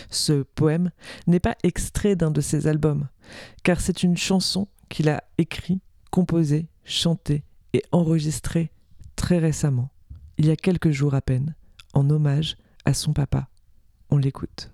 Ce 0.09 0.41
poème 0.41 0.89
n'est 1.27 1.39
pas 1.39 1.55
extrait 1.61 2.15
d'un 2.15 2.31
de 2.31 2.41
ses 2.41 2.65
albums, 2.65 3.07
car 3.61 3.79
c'est 3.79 4.01
une 4.01 4.17
chanson 4.17 4.67
qu'il 4.89 5.09
a 5.09 5.23
écrit, 5.37 5.79
composé, 6.11 6.67
chanté 6.83 7.43
et 7.73 7.83
enregistré 7.91 8.71
très 9.15 9.39
récemment, 9.39 9.89
il 10.37 10.45
y 10.45 10.51
a 10.51 10.55
quelques 10.55 10.91
jours 10.91 11.13
à 11.13 11.21
peine, 11.21 11.55
en 11.93 12.09
hommage 12.09 12.57
à 12.85 12.93
son 12.93 13.13
papa. 13.13 13.47
On 14.09 14.17
l'écoute. 14.17 14.71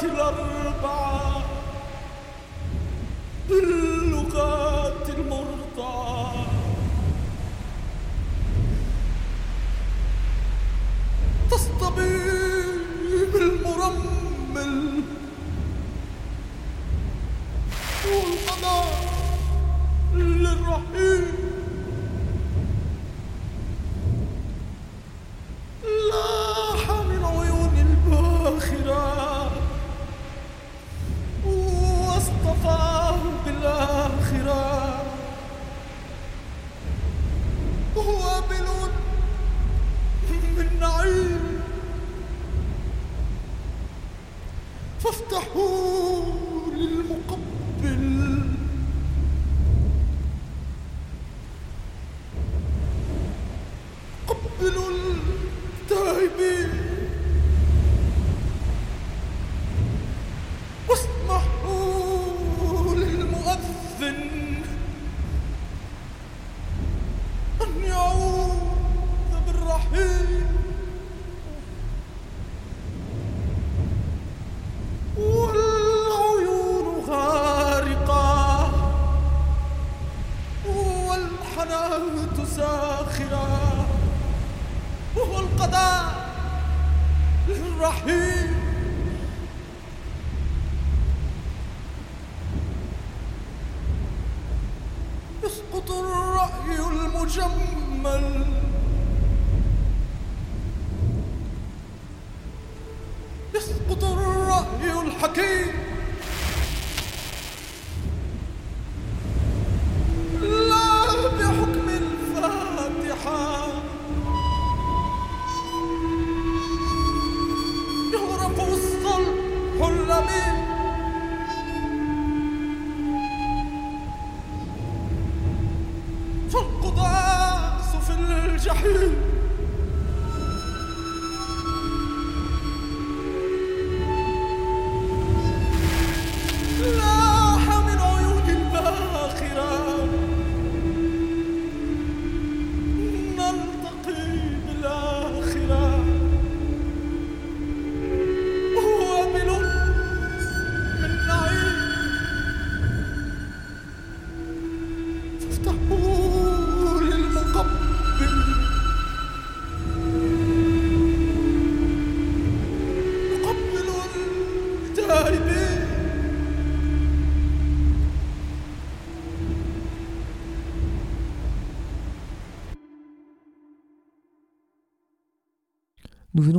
اللغات 0.00 0.04
الأربعة 0.04 1.42
باللغات 3.48 5.08
المرضعة 5.08 6.46
تصطبيب 11.50 13.34
المرمل 13.36 15.02
والقضاء 18.06 19.10
للرحيم 20.14 21.29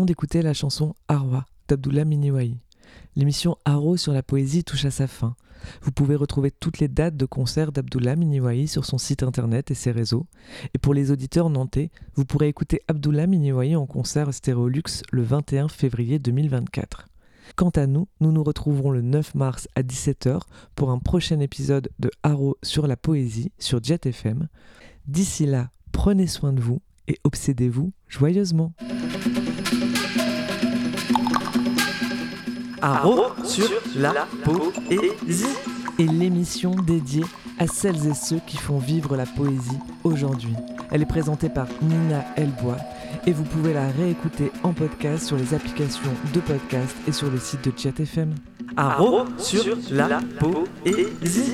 d'écouter 0.06 0.42
la 0.42 0.54
chanson 0.54 0.96
Arwa 1.08 1.46
d'Abdullah 1.68 2.06
Miniwai. 2.06 2.58
L'émission 3.16 3.58
Aro 3.66 3.98
sur 3.98 4.14
la 4.14 4.24
poésie 4.24 4.64
touche 4.64 4.86
à 4.86 4.92
sa 4.92 5.08
fin. 5.08 5.36
Vous 5.82 5.92
pouvez 5.92 6.16
retrouver 6.16 6.50
toutes 6.52 6.80
les 6.80 6.88
dates 6.88 7.18
de 7.18 7.26
concerts 7.26 7.72
d'Abdullah 7.72 8.16
Miniwai 8.16 8.68
sur 8.68 8.86
son 8.86 8.98
site 8.98 9.24
internet 9.24 9.70
et 9.72 9.76
ses 9.76 9.92
réseaux. 9.92 10.26
Et 10.74 10.78
pour 10.78 10.94
les 10.94 11.12
auditeurs 11.12 11.50
nantais, 11.50 11.92
vous 12.16 12.26
pourrez 12.26 12.48
écouter 12.48 12.82
Abdullah 12.88 13.28
Miniwai 13.28 13.76
en 13.76 13.86
concert 13.86 14.34
Stéréolux 14.34 15.04
le 15.12 15.24
21 15.24 15.68
février 15.68 16.20
2024. 16.20 17.08
Quant 17.56 17.70
à 17.70 17.86
nous, 17.86 18.08
nous 18.22 18.32
nous 18.32 18.44
retrouverons 18.44 18.92
le 18.92 19.02
9 19.02 19.36
mars 19.36 19.68
à 19.76 19.84
17h 19.84 20.42
pour 20.76 20.90
un 20.90 21.00
prochain 21.00 21.40
épisode 21.40 21.90
de 22.00 22.10
Aro 22.24 22.58
sur 22.64 22.88
la 22.88 22.96
poésie 22.98 23.52
sur 23.60 23.84
Jet 23.84 24.06
FM. 24.06 24.48
D'ici 25.08 25.46
là, 25.46 25.70
prenez 25.92 26.28
soin 26.28 26.54
de 26.54 26.62
vous 26.62 26.82
et 27.08 27.20
obsédez-vous 27.24 27.92
joyeusement. 28.08 28.74
Aro 32.82 33.26
sur 33.44 33.70
la 33.96 34.28
poésie 34.44 35.46
et 36.00 36.06
l'émission 36.06 36.72
dédiée 36.72 37.24
à 37.60 37.68
celles 37.68 38.08
et 38.08 38.14
ceux 38.16 38.40
qui 38.48 38.58
font 38.58 38.80
vivre 38.80 39.16
la 39.16 39.26
poésie 39.26 39.78
aujourd'hui. 40.04 40.56
Elle 40.90 41.04
est 41.04 41.08
présentée 41.08 41.50
par 41.50 41.68
Nina 41.82 42.26
Elbois 42.36 42.78
et 43.28 43.34
vous 43.34 43.44
pouvez 43.44 43.74
la 43.74 43.88
réécouter 43.88 44.52
en 44.64 44.74
podcast 44.74 45.28
sur 45.28 45.38
les 45.38 45.54
applications 45.54 46.12
de 46.34 46.40
podcast 46.40 46.96
et 47.08 47.12
sur 47.12 47.30
le 47.30 47.38
site 47.38 47.64
de 47.64 47.72
Chat 47.78 48.00
FM. 48.00 48.34
Aro 48.78 49.26
sur 49.38 49.64
la 49.92 50.20
poésie 50.40 51.54